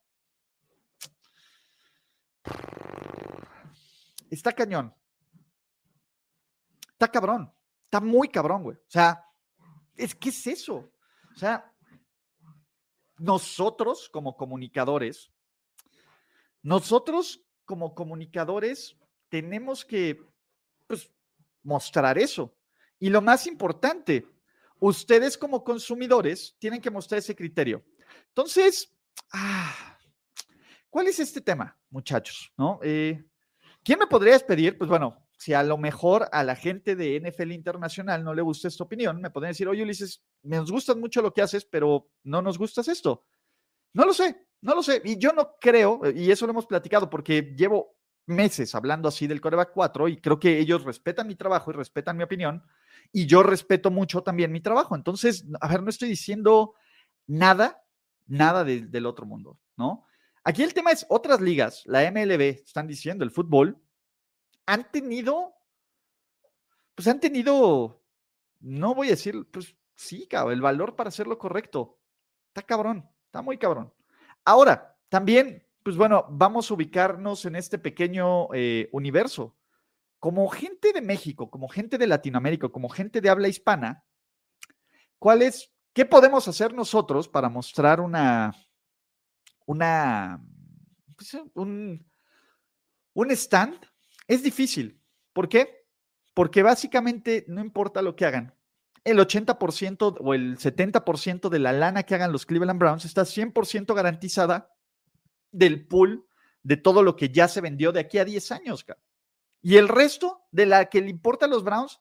Está 4.30 4.52
cañón 4.54 4.93
está 7.04 7.12
cabrón, 7.12 7.54
está 7.84 7.99
muy 7.99 8.30
cabrón, 8.30 8.63
güey. 8.63 8.78
O 8.78 8.89
sea, 8.89 9.26
es 9.95 10.15
que 10.15 10.30
es 10.30 10.47
eso. 10.47 10.91
O 11.36 11.38
sea, 11.38 11.69
nosotros 13.17 14.10
como 14.10 14.38
comunicadores, 14.38 15.33
nosotros 16.63 17.45
como 17.65 17.93
comunicadores 17.93 18.97
tenemos 19.30 19.86
que 19.86 20.19
pues, 20.88 21.12
mostrar 21.62 22.17
eso. 22.17 22.56
Y 22.99 23.10
lo 23.10 23.21
más 23.21 23.47
importante, 23.47 24.26
ustedes 24.80 25.38
como 25.38 25.63
consumidores 25.63 26.56
tienen 26.60 26.82
que 26.82 26.89
mostrar 26.89 27.19
ese 27.19 27.36
criterio. 27.36 27.84
Entonces, 28.30 28.91
ah, 29.34 29.97
¿cuál 30.89 31.08
es 31.08 31.19
este 31.19 31.41
tema, 31.41 31.78
muchachos? 31.89 32.52
¿No? 32.58 32.80
Eh, 32.82 33.23
¿Quién 33.84 33.99
me 33.99 34.08
podría 34.08 34.34
despedir? 34.34 34.78
Pues 34.78 34.89
bueno, 34.89 35.28
si 35.38 35.54
a 35.54 35.63
lo 35.63 35.78
mejor 35.78 36.30
a 36.32 36.43
la 36.43 36.56
gente 36.56 36.95
de 36.95 37.19
NFL 37.19 37.52
Internacional 37.52 38.23
no 38.23 38.34
le 38.34 38.41
gusta 38.41 38.69
esta 38.69 38.86
opinión, 38.86 39.19
me 39.19 39.30
pueden 39.30 39.49
decir, 39.49 39.67
oye 39.67 39.84
Ulises, 39.84 40.23
nos 40.43 40.71
gusta 40.71 40.95
mucho 40.95 41.21
lo 41.21 41.34
que 41.34 41.41
haces, 41.41 41.65
pero 41.65 42.10
no 42.23 42.41
nos 42.41 42.58
gustas 42.58 42.88
esto. 42.88 43.26
No 43.93 44.06
lo 44.06 44.13
sé, 44.13 44.47
no 44.63 44.76
lo 44.76 44.82
sé. 44.82 45.02
Y 45.04 45.17
yo 45.17 45.34
no 45.34 45.56
creo, 45.60 46.02
y 46.15 46.32
eso 46.32 46.45
lo 46.45 46.52
hemos 46.52 46.65
platicado 46.65 47.10
porque 47.10 47.54
llevo 47.56 47.97
meses 48.26 48.73
hablando 48.73 49.10
así 49.10 49.28
del 49.28 49.41
coreback 49.41 49.71
4 49.73 50.08
y 50.08 50.17
creo 50.17 50.39
que 50.39 50.58
ellos 50.58 50.84
respetan 50.84 51.28
mi 51.28 51.36
trabajo 51.36 51.71
y 51.71 51.73
respetan 51.73 52.15
mi 52.15 52.23
opinión 52.23 52.63
y 53.12 53.26
yo 53.26 53.43
respeto 53.43 53.91
mucho 53.91 54.23
también 54.23 54.52
mi 54.54 54.62
trabajo. 54.62 54.95
Entonces, 54.95 55.45
a 55.60 55.67
ver, 55.67 55.84
no 55.84 55.89
estoy 55.89 56.08
diciendo 56.08 56.76
nada, 57.28 57.84
nada 58.26 58.63
del 58.63 59.06
otro 59.06 59.26
mundo, 59.26 59.60
¿no? 59.76 60.06
Aquí 60.45 60.63
el 60.63 60.73
tema 60.73 60.91
es 60.91 61.06
otras 61.10 61.41
ligas, 61.41 61.84
la 61.86 62.10
MLB, 62.10 62.41
están 62.41 62.88
diciendo 62.88 63.26
el 63.26 63.32
fútbol, 63.32 63.78
han 64.65 64.89
tenido, 64.91 65.54
pues 66.95 67.08
han 67.10 67.19
tenido, 67.19 68.02
no 68.62 68.95
voy 68.95 69.08
a 69.08 69.12
decir, 69.12 69.45
pues 69.52 69.76
sí, 69.95 70.26
cabrón, 70.28 70.54
el 70.54 70.62
valor 70.62 70.95
para 70.95 71.10
hacer 71.10 71.28
lo 71.28 71.38
correcto. 71.38 71.99
Está 72.47 72.62
cabrón, 72.62 73.10
está 73.26 73.41
muy 73.41 73.58
cabrón. 73.58 73.93
Ahora, 74.45 74.97
también, 75.10 75.65
pues 75.84 75.95
bueno, 75.95 76.25
vamos 76.29 76.69
a 76.69 76.73
ubicarnos 76.73 77.45
en 77.45 77.56
este 77.56 77.77
pequeño 77.77 78.53
eh, 78.53 78.89
universo. 78.91 79.56
Como 80.19 80.47
gente 80.49 80.93
de 80.93 81.01
México, 81.01 81.49
como 81.49 81.67
gente 81.67 81.97
de 81.97 82.08
Latinoamérica, 82.08 82.69
como 82.69 82.89
gente 82.89 83.21
de 83.21 83.29
habla 83.29 83.47
hispana, 83.47 84.06
¿cuál 85.19 85.41
es, 85.41 85.71
qué 85.93 86.06
podemos 86.06 86.47
hacer 86.47 86.73
nosotros 86.73 87.27
para 87.27 87.49
mostrar 87.49 87.99
una, 87.99 88.53
una, 89.65 90.41
pues, 91.15 91.38
un, 91.53 92.06
un 93.13 93.32
stand 93.32 93.79
es 94.27 94.43
difícil. 94.43 94.99
¿Por 95.34 95.49
qué? 95.49 95.86
Porque 96.34 96.63
básicamente 96.63 97.45
no 97.47 97.62
importa 97.62 98.01
lo 98.01 98.15
que 98.15 98.25
hagan. 98.25 98.56
El 99.03 99.19
80% 99.19 100.17
o 100.19 100.33
el 100.33 100.57
70% 100.57 101.49
de 101.49 101.59
la 101.59 101.73
lana 101.73 102.03
que 102.03 102.15
hagan 102.15 102.31
los 102.31 102.45
Cleveland 102.45 102.79
Browns 102.79 103.05
está 103.05 103.23
100% 103.23 103.93
garantizada 103.93 104.73
del 105.51 105.85
pool 105.87 106.25
de 106.63 106.77
todo 106.77 107.03
lo 107.03 107.15
que 107.15 107.29
ya 107.29 107.47
se 107.47 107.61
vendió 107.61 107.91
de 107.91 107.99
aquí 107.99 108.17
a 108.17 108.25
10 108.25 108.51
años. 108.53 108.85
Y 109.61 109.77
el 109.77 109.89
resto 109.89 110.45
de 110.51 110.65
la 110.65 110.85
que 110.85 111.01
le 111.01 111.09
importa 111.09 111.45
a 111.45 111.49
los 111.49 111.63
Browns, 111.63 111.99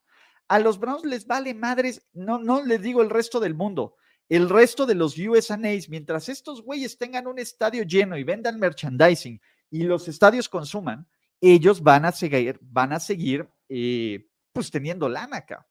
a 0.48 0.58
los 0.58 0.78
Browns 0.78 1.04
les 1.04 1.26
vale 1.26 1.54
madres, 1.54 2.06
no, 2.12 2.38
no 2.38 2.64
les 2.64 2.80
digo 2.80 3.02
el 3.02 3.10
resto 3.10 3.40
del 3.40 3.54
mundo, 3.54 3.96
el 4.28 4.48
resto 4.48 4.86
de 4.86 4.94
los 4.94 5.18
USANAs, 5.18 5.88
mientras 5.88 6.28
estos 6.28 6.62
güeyes 6.62 6.96
tengan 6.98 7.26
un 7.26 7.38
estadio 7.38 7.82
lleno 7.82 8.16
y 8.16 8.24
vendan 8.24 8.58
merchandising 8.58 9.40
y 9.70 9.82
los 9.82 10.08
estadios 10.08 10.48
consuman, 10.48 11.06
ellos 11.40 11.82
van 11.82 12.04
a 12.04 12.12
seguir, 12.12 12.58
van 12.62 12.92
a 12.92 13.00
seguir 13.00 13.48
eh, 13.68 14.28
pues 14.52 14.70
teniendo 14.70 15.08
lana 15.08 15.38
acá. 15.38 15.66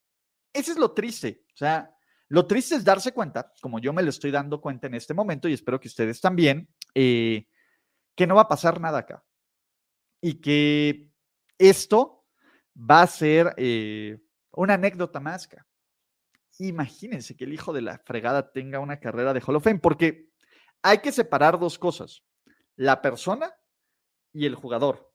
Eso 0.54 0.72
es 0.72 0.78
lo 0.78 0.92
triste. 0.94 1.44
O 1.54 1.58
sea, 1.58 1.94
lo 2.30 2.48
triste 2.48 2.76
es 2.76 2.84
darse 2.84 3.12
cuenta, 3.12 3.52
como 3.62 3.80
yo 3.80 3.92
me 3.92 4.04
lo 4.04 4.10
estoy 4.10 4.32
dando 4.32 4.62
cuenta 4.62 4.88
en 4.88 4.96
este 4.96 5.14
momento 5.14 5.50
y 5.50 5.54
espero 5.54 5.80
que 5.80 5.88
ustedes 5.88 6.22
también, 6.22 6.68
eh, 6.96 7.48
que 8.16 8.26
no 8.26 8.36
va 8.36 8.44
a 8.44 8.48
pasar 8.48 8.80
nada 8.80 9.00
acá. 9.00 9.24
Y 10.22 10.36
que 10.36 11.12
esto 11.58 12.26
va 12.76 13.02
a 13.02 13.08
ser 13.08 13.54
eh, 13.58 14.20
una 14.52 14.76
anécdota 14.76 15.20
más. 15.20 15.50
Imagínense 16.60 17.36
que 17.36 17.46
el 17.46 17.54
hijo 17.54 17.74
de 17.74 17.82
la 17.82 18.00
fregada 18.00 18.52
tenga 18.52 18.80
una 18.80 19.00
carrera 19.00 19.34
de 19.34 19.42
Hall 19.46 19.56
of 19.56 19.64
Fame, 19.64 19.80
porque 19.80 20.30
hay 20.82 21.00
que 21.00 21.12
separar 21.12 21.60
dos 21.60 21.78
cosas, 21.78 22.24
la 22.76 23.02
persona 23.02 23.54
y 24.32 24.46
el 24.46 24.56
jugador. 24.56 25.12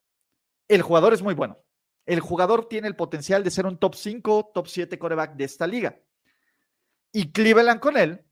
El 0.68 0.82
jugador 0.82 1.14
es 1.14 1.22
muy 1.22 1.34
bueno. 1.34 1.58
El 2.06 2.20
jugador 2.20 2.68
tiene 2.68 2.88
el 2.88 2.96
potencial 2.96 3.44
de 3.44 3.50
ser 3.50 3.66
un 3.66 3.78
top 3.78 3.96
5, 3.96 4.52
top 4.54 4.68
7 4.68 4.98
coreback 4.98 5.34
de 5.34 5.44
esta 5.44 5.66
liga. 5.66 6.00
Y 7.12 7.32
Cleveland 7.32 7.80
con 7.80 7.96
él 7.96 8.24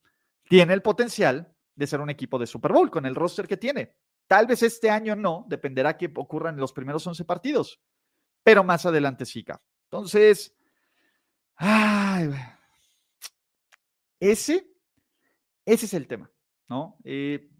tiene 0.48 0.74
el 0.74 0.82
potencial 0.82 1.52
de 1.74 1.86
ser 1.86 2.00
un 2.00 2.10
equipo 2.10 2.38
de 2.38 2.46
Super 2.46 2.72
Bowl 2.72 2.90
con 2.90 3.04
el 3.04 3.16
roster 3.16 3.48
que 3.48 3.56
tiene. 3.56 3.96
Tal 4.26 4.46
vez 4.46 4.62
este 4.62 4.90
año 4.90 5.16
no, 5.16 5.44
dependerá 5.48 5.96
que 5.96 6.10
ocurran 6.14 6.56
los 6.56 6.72
primeros 6.72 7.06
11 7.06 7.24
partidos, 7.24 7.80
pero 8.42 8.62
más 8.64 8.86
adelante 8.86 9.26
sí. 9.26 9.44
Entonces, 9.90 10.54
ese, 14.20 14.66
ese 15.64 15.86
es 15.86 15.94
el 15.94 16.06
tema, 16.06 16.30
¿no? 16.68 16.96
Eh, 17.04 17.50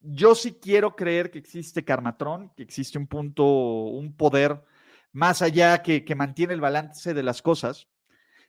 yo 0.00 0.34
sí 0.34 0.58
quiero 0.60 0.94
creer 0.94 1.30
que 1.30 1.38
existe 1.38 1.84
Karmatron, 1.84 2.50
que 2.54 2.62
existe 2.62 2.98
un 2.98 3.06
punto, 3.06 3.44
un 3.44 4.16
poder 4.16 4.62
más 5.14 5.42
allá 5.42 5.80
que, 5.80 6.04
que 6.04 6.16
mantiene 6.16 6.54
el 6.54 6.60
balance 6.60 7.14
de 7.14 7.22
las 7.22 7.40
cosas. 7.40 7.88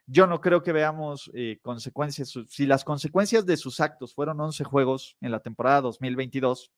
Yo 0.08 0.26
no 0.26 0.42
creo 0.42 0.64
que 0.64 0.72
veamos 0.72 1.32
eh, 1.36 1.60
consecuencias. 1.62 2.34
Si 2.50 2.66
las 2.66 2.84
consecuencias 2.84 3.46
de 3.46 3.56
sus 3.56 3.80
actos 3.80 4.14
fueron 4.14 4.42
11 4.42 4.64
juegos 4.64 5.16
en 5.22 5.32
la 5.32 5.40
temporada 5.40 5.82
2022, 5.82 6.72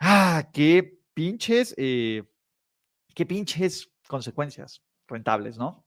ah, 0.00 0.50
qué 0.52 1.00
pinches, 1.14 1.72
eh, 1.78 2.24
qué 3.14 3.26
pinches 3.26 3.90
consecuencias 4.08 4.82
rentables, 5.06 5.56
¿no? 5.56 5.86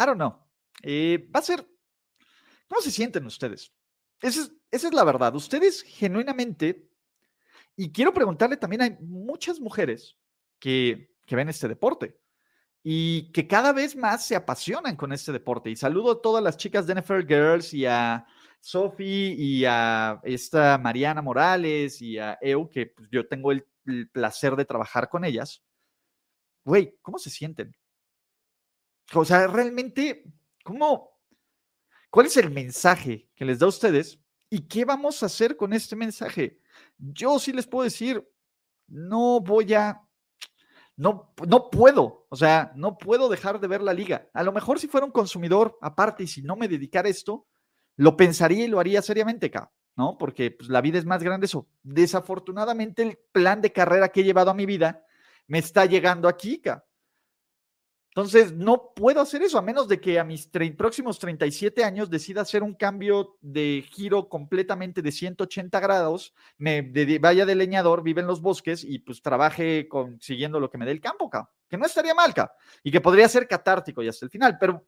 I 0.00 0.06
don't 0.06 0.16
know. 0.16 0.42
Eh, 0.82 1.30
va 1.34 1.40
a 1.40 1.42
ser, 1.42 1.68
¿cómo 2.66 2.80
se 2.80 2.90
sienten 2.90 3.26
ustedes? 3.26 3.72
Esa 4.22 4.40
es, 4.40 4.52
esa 4.70 4.88
es 4.88 4.94
la 4.94 5.04
verdad. 5.04 5.34
Ustedes 5.34 5.82
genuinamente, 5.82 6.88
y 7.76 7.92
quiero 7.92 8.14
preguntarle 8.14 8.56
también, 8.56 8.82
hay 8.82 8.96
muchas 9.00 9.60
mujeres 9.60 10.16
que, 10.58 11.13
que 11.26 11.36
ven 11.36 11.48
este 11.48 11.68
deporte 11.68 12.18
y 12.86 13.32
que 13.32 13.48
cada 13.48 13.72
vez 13.72 13.96
más 13.96 14.26
se 14.26 14.36
apasionan 14.36 14.94
con 14.94 15.12
este 15.12 15.32
deporte. 15.32 15.70
Y 15.70 15.76
saludo 15.76 16.12
a 16.12 16.22
todas 16.22 16.44
las 16.44 16.58
chicas 16.58 16.86
de 16.86 16.94
NFL 16.94 17.26
Girls 17.26 17.72
y 17.72 17.86
a 17.86 18.26
Sophie 18.60 19.34
y 19.38 19.64
a 19.64 20.20
esta 20.22 20.76
Mariana 20.76 21.22
Morales 21.22 22.02
y 22.02 22.18
a 22.18 22.38
Eu, 22.42 22.68
que 22.68 22.86
pues, 22.88 23.08
yo 23.10 23.26
tengo 23.26 23.52
el, 23.52 23.66
placer 24.12 24.56
de 24.56 24.64
trabajar 24.64 25.10
con 25.10 25.24
ellas. 25.24 25.62
Güey, 26.64 26.96
¿cómo 27.02 27.18
se 27.18 27.28
sienten? 27.28 27.74
O 29.12 29.24
sea, 29.24 29.46
realmente, 29.46 30.24
¿cómo? 30.62 31.20
¿Cuál 32.08 32.26
es 32.26 32.36
el 32.38 32.50
mensaje 32.50 33.28
que 33.34 33.44
les 33.44 33.58
da 33.58 33.66
a 33.66 33.68
ustedes? 33.68 34.18
¿Y 34.48 34.60
qué 34.60 34.86
vamos 34.86 35.22
a 35.22 35.26
hacer 35.26 35.56
con 35.56 35.74
este 35.74 35.96
mensaje? 35.96 36.60
Yo 36.96 37.38
sí 37.38 37.52
les 37.52 37.66
puedo 37.66 37.84
decir, 37.84 38.26
no 38.86 39.40
voy 39.40 39.74
a 39.74 40.00
no, 40.96 41.32
no 41.46 41.70
puedo, 41.70 42.26
o 42.28 42.36
sea, 42.36 42.72
no 42.76 42.98
puedo 42.98 43.28
dejar 43.28 43.60
de 43.60 43.68
ver 43.68 43.82
la 43.82 43.92
liga. 43.92 44.28
A 44.32 44.42
lo 44.42 44.52
mejor 44.52 44.78
si 44.78 44.86
fuera 44.86 45.06
un 45.06 45.12
consumidor 45.12 45.78
aparte 45.80 46.22
y 46.22 46.26
si 46.26 46.42
no 46.42 46.56
me 46.56 46.68
dedicara 46.68 47.08
a 47.08 47.10
esto, 47.10 47.46
lo 47.96 48.16
pensaría 48.16 48.64
y 48.64 48.68
lo 48.68 48.80
haría 48.80 49.02
seriamente, 49.02 49.50
¿no? 49.96 50.16
Porque 50.18 50.52
pues, 50.52 50.68
la 50.68 50.80
vida 50.80 50.98
es 50.98 51.04
más 51.04 51.22
grande 51.22 51.46
eso. 51.46 51.68
Desafortunadamente 51.82 53.02
el 53.02 53.18
plan 53.32 53.60
de 53.60 53.72
carrera 53.72 54.08
que 54.08 54.20
he 54.20 54.24
llevado 54.24 54.50
a 54.50 54.54
mi 54.54 54.66
vida 54.66 55.04
me 55.46 55.58
está 55.58 55.84
llegando 55.86 56.28
aquí, 56.28 56.60
¿ca? 56.60 56.84
Entonces, 58.16 58.52
no 58.52 58.92
puedo 58.94 59.20
hacer 59.20 59.42
eso 59.42 59.58
a 59.58 59.62
menos 59.62 59.88
de 59.88 60.00
que 60.00 60.20
a 60.20 60.24
mis 60.24 60.48
próximos 60.76 61.18
37 61.18 61.82
años 61.82 62.08
decida 62.08 62.42
hacer 62.42 62.62
un 62.62 62.74
cambio 62.74 63.36
de 63.40 63.84
giro 63.90 64.28
completamente 64.28 65.02
de 65.02 65.10
180 65.10 65.80
grados, 65.80 66.32
me 66.56 66.92
vaya 67.18 67.44
de 67.44 67.56
leñador, 67.56 68.04
vive 68.04 68.20
en 68.20 68.28
los 68.28 68.40
bosques 68.40 68.84
y 68.84 69.00
pues 69.00 69.20
trabaje 69.20 69.88
consiguiendo 69.88 70.60
lo 70.60 70.70
que 70.70 70.78
me 70.78 70.86
dé 70.86 70.92
el 70.92 71.00
campo, 71.00 71.28
que 71.68 71.76
no 71.76 71.86
estaría 71.86 72.14
mal, 72.14 72.32
y 72.84 72.92
que 72.92 73.00
podría 73.00 73.28
ser 73.28 73.48
catártico 73.48 74.00
y 74.00 74.06
hasta 74.06 74.26
el 74.26 74.30
final, 74.30 74.58
pero 74.60 74.86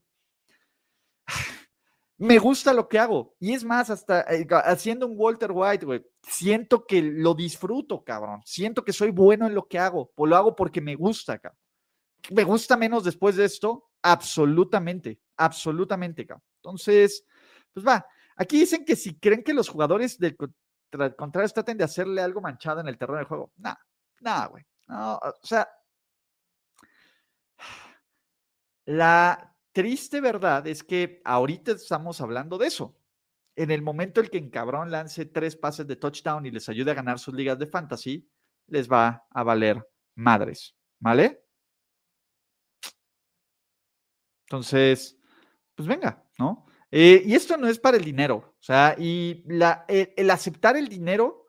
me 2.18 2.38
gusta 2.38 2.72
lo 2.72 2.86
que 2.88 3.00
hago. 3.00 3.34
Y 3.40 3.54
es 3.54 3.64
más, 3.64 3.90
hasta 3.90 4.20
eh, 4.32 4.46
haciendo 4.66 5.04
un 5.08 5.14
Walter 5.16 5.50
White, 5.52 5.84
güey, 5.84 6.06
siento 6.22 6.86
que 6.86 7.02
lo 7.02 7.34
disfruto, 7.34 8.04
cabrón. 8.04 8.40
Siento 8.44 8.84
que 8.84 8.92
soy 8.92 9.10
bueno 9.10 9.48
en 9.48 9.54
lo 9.56 9.66
que 9.66 9.80
hago, 9.80 10.12
o 10.14 10.26
lo 10.26 10.36
hago 10.36 10.54
porque 10.54 10.80
me 10.80 10.94
gusta, 10.94 11.40
cabrón 11.40 11.58
me 12.30 12.44
gusta 12.44 12.76
menos 12.76 13.04
después 13.04 13.36
de 13.36 13.44
esto, 13.44 13.90
absolutamente, 14.02 15.20
absolutamente. 15.36 16.26
Entonces, 16.62 17.24
pues 17.72 17.86
va. 17.86 18.06
Aquí 18.36 18.60
dicen 18.60 18.84
que 18.84 18.96
si 18.96 19.18
creen 19.18 19.42
que 19.42 19.54
los 19.54 19.68
jugadores 19.68 20.18
del 20.18 20.36
contrario 21.16 21.50
traten 21.50 21.78
de 21.78 21.84
hacerle 21.84 22.20
algo 22.20 22.40
manchado 22.40 22.80
en 22.80 22.88
el 22.88 22.98
terreno 22.98 23.18
del 23.18 23.26
juego. 23.26 23.52
Nada, 23.56 23.78
nada, 24.20 24.46
güey. 24.46 24.64
O 24.88 25.32
sea, 25.42 25.68
la 28.84 29.56
triste 29.72 30.20
verdad 30.20 30.66
es 30.66 30.82
que 30.84 31.20
ahorita 31.24 31.72
estamos 31.72 32.20
hablando 32.20 32.58
de 32.58 32.66
eso. 32.66 32.96
En 33.56 33.70
el 33.70 33.80
momento 33.80 34.20
en 34.20 34.28
que 34.28 34.38
en 34.38 34.50
cabrón 34.50 34.90
lance 34.90 35.24
tres 35.24 35.56
pases 35.56 35.86
de 35.86 35.96
touchdown 35.96 36.44
y 36.44 36.50
les 36.50 36.68
ayude 36.68 36.90
a 36.90 36.94
ganar 36.94 37.18
sus 37.18 37.34
ligas 37.34 37.58
de 37.58 37.66
fantasy, 37.66 38.30
les 38.66 38.90
va 38.90 39.26
a 39.30 39.42
valer 39.42 39.82
madres, 40.14 40.76
¿vale? 40.98 41.45
Entonces, 44.46 45.18
pues 45.74 45.88
venga, 45.88 46.24
¿no? 46.38 46.66
Eh, 46.90 47.22
y 47.26 47.34
esto 47.34 47.56
no 47.56 47.68
es 47.68 47.78
para 47.78 47.96
el 47.96 48.04
dinero, 48.04 48.54
o 48.58 48.62
sea, 48.62 48.94
y 48.96 49.42
la, 49.46 49.84
el, 49.88 50.30
aceptar 50.30 50.76
el 50.76 50.88
dinero 50.88 51.46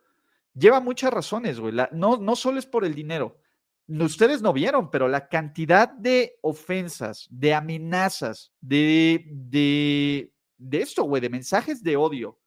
lleva 0.53 0.79
muchas 0.79 1.13
razones, 1.13 1.59
güey. 1.59 1.75
no, 1.91 2.17
no 2.17 2.35
solo 2.35 2.57
es 2.57 2.65
por 2.65 2.83
el 2.83 2.95
dinero. 2.95 3.39
Ustedes 3.87 4.41
no 4.41 4.51
vieron, 4.51 4.89
pero 4.89 5.07
la 5.07 5.29
cantidad 5.29 5.87
de 5.89 6.39
ofensas, 6.41 7.27
de 7.29 7.53
amenazas, 7.53 8.51
de, 8.59 9.25
de, 9.29 10.33
de 10.57 10.81
esto, 10.81 11.03
güey, 11.03 11.21
de 11.21 11.29
mensajes 11.29 11.81
de 11.83 11.95
odio 11.95 12.39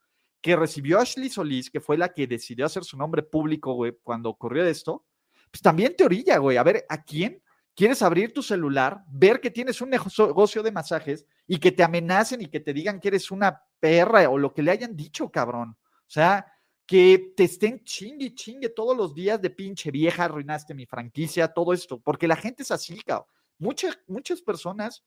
que 0.42 0.56
recibió 0.56 0.98
Ashley 0.98 1.30
Solís, 1.30 1.70
que 1.70 1.80
fue 1.80 1.96
la 1.96 2.12
que 2.12 2.26
decidió 2.26 2.66
hacer 2.66 2.84
su 2.84 2.96
nombre 2.96 3.22
público, 3.22 3.74
güey, 3.74 3.96
cuando 4.02 4.30
ocurrió 4.30 4.64
esto, 4.64 5.06
pues 5.50 5.62
también 5.62 5.94
te 5.96 6.04
orilla, 6.04 6.38
güey, 6.38 6.56
a 6.56 6.62
ver 6.62 6.84
a 6.88 7.02
quién 7.02 7.42
quieres 7.80 8.02
abrir 8.02 8.34
tu 8.34 8.42
celular, 8.42 9.06
ver 9.10 9.40
que 9.40 9.50
tienes 9.50 9.80
un 9.80 9.88
negocio 9.88 10.62
de 10.62 10.70
masajes 10.70 11.24
y 11.46 11.56
que 11.58 11.72
te 11.72 11.82
amenacen 11.82 12.42
y 12.42 12.48
que 12.48 12.60
te 12.60 12.74
digan 12.74 13.00
que 13.00 13.08
eres 13.08 13.30
una 13.30 13.58
perra 13.78 14.28
o 14.28 14.36
lo 14.36 14.52
que 14.52 14.62
le 14.62 14.70
hayan 14.70 14.94
dicho, 14.94 15.30
cabrón. 15.30 15.78
O 15.80 16.10
sea, 16.10 16.44
que 16.84 17.32
te 17.34 17.44
estén 17.44 17.82
chingue, 17.82 18.34
chingue 18.34 18.68
todos 18.68 18.94
los 18.94 19.14
días 19.14 19.40
de 19.40 19.48
pinche 19.48 19.90
vieja, 19.90 20.26
arruinaste 20.26 20.74
mi 20.74 20.84
franquicia, 20.84 21.48
todo 21.48 21.72
esto, 21.72 21.98
porque 21.98 22.28
la 22.28 22.36
gente 22.36 22.64
es 22.64 22.70
así, 22.70 23.00
cabrón. 23.00 23.28
Muchas, 23.56 23.98
muchas 24.06 24.42
personas, 24.42 25.02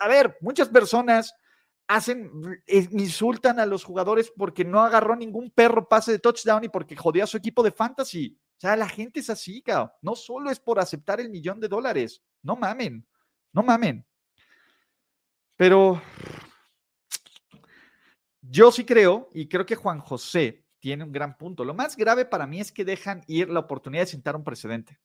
a 0.00 0.08
ver, 0.08 0.36
muchas 0.40 0.70
personas 0.70 1.32
hacen, 1.86 2.32
eh, 2.66 2.88
insultan 2.90 3.60
a 3.60 3.66
los 3.66 3.84
jugadores 3.84 4.32
porque 4.36 4.64
no 4.64 4.80
agarró 4.80 5.14
ningún 5.14 5.52
perro 5.52 5.88
pase 5.88 6.10
de 6.10 6.18
touchdown 6.18 6.64
y 6.64 6.68
porque 6.68 6.96
jodió 6.96 7.22
a 7.22 7.28
su 7.28 7.36
equipo 7.36 7.62
de 7.62 7.70
fantasy. 7.70 8.36
Sea, 8.62 8.76
la 8.76 8.88
gente 8.88 9.18
es 9.18 9.28
así. 9.28 9.60
No 10.02 10.14
solo 10.14 10.48
es 10.48 10.60
por 10.60 10.78
aceptar 10.78 11.20
el 11.20 11.30
millón 11.30 11.58
de 11.58 11.66
dólares. 11.66 12.22
No 12.42 12.54
mamen. 12.54 13.04
No 13.52 13.64
mamen. 13.64 14.06
Pero 15.56 16.00
yo 18.40 18.70
sí 18.70 18.84
creo, 18.84 19.28
y 19.34 19.48
creo 19.48 19.66
que 19.66 19.74
Juan 19.74 19.98
José 19.98 20.64
tiene 20.78 21.02
un 21.02 21.10
gran 21.10 21.36
punto. 21.36 21.64
Lo 21.64 21.74
más 21.74 21.96
grave 21.96 22.24
para 22.24 22.46
mí 22.46 22.60
es 22.60 22.70
que 22.70 22.84
dejan 22.84 23.24
ir 23.26 23.50
la 23.50 23.58
oportunidad 23.58 24.04
de 24.04 24.06
sentar 24.06 24.36
un 24.36 24.44
precedente. 24.44 25.00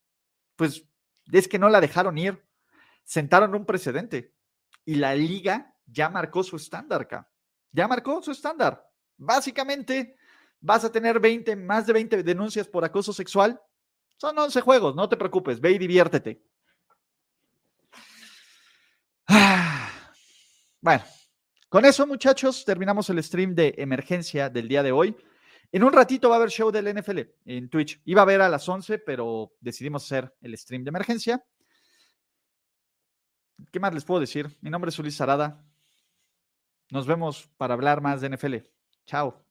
Pues 0.56 0.86
es 1.32 1.48
que 1.48 1.58
no 1.58 1.67
la 1.67 1.82
dejaron 1.82 2.15
ir. 2.20 2.39
Sentaron 3.06 3.56
un 3.56 3.65
precedente. 3.65 4.36
Y 4.86 4.98
la 4.98 5.15
liga 5.15 5.76
ya 5.88 6.12
marcó 6.12 6.43
su 6.43 6.58
estándar. 6.58 7.08
Ya 7.72 7.88
marcó 7.88 8.22
su 8.22 8.30
estándar. 8.30 8.88
Básicamente, 9.17 10.15
vas 10.60 10.84
a 10.84 10.91
tener 10.91 11.20
20, 11.20 11.56
más 11.56 11.88
de 11.88 11.93
20 11.93 12.24
denuncias 12.24 12.67
por 12.67 12.84
acoso 12.84 13.13
sexual. 13.13 13.60
Son 14.17 14.38
11 14.38 14.62
juegos, 14.62 14.96
no 14.96 15.08
te 15.08 15.17
preocupes, 15.17 15.60
ve 15.62 15.72
y 15.72 15.78
diviértete. 15.78 16.41
Bueno, 20.80 21.04
con 21.70 21.84
eso, 21.84 22.08
muchachos, 22.08 22.63
terminamos 22.63 23.10
el 23.10 23.22
stream 23.22 23.54
de 23.56 23.74
emergencia 23.78 24.50
del 24.50 24.67
día 24.70 24.84
de 24.84 24.91
hoy. 24.91 25.17
En 25.72 25.84
un 25.84 25.91
ratito 25.91 26.30
va 26.30 26.36
a 26.36 26.38
haber 26.38 26.50
show 26.50 26.72
del 26.72 26.93
NFL 26.96 27.20
en 27.46 27.70
Twitch. 27.70 28.00
Iba 28.06 28.22
a 28.22 28.24
haber 28.24 28.41
a 28.41 28.48
las 28.48 28.70
11, 28.70 29.00
pero 29.00 29.52
decidimos 29.60 30.06
hacer 30.06 30.34
el 30.39 30.58
stream 30.58 30.84
de 30.84 30.89
emergencia. 30.89 31.43
¿Qué 33.72 33.80
más 33.80 33.93
les 33.93 34.06
puedo 34.06 34.22
decir? 34.22 34.56
Mi 34.62 34.70
nombre 34.70 34.89
es 34.89 35.00
Ulises 35.00 35.20
Arada. 35.20 35.62
Nos 36.89 37.06
vemos 37.06 37.50
para 37.58 37.74
hablar 37.74 38.02
más 38.02 38.22
de 38.22 38.30
NFL. 38.30 38.56
Chao. 39.06 39.47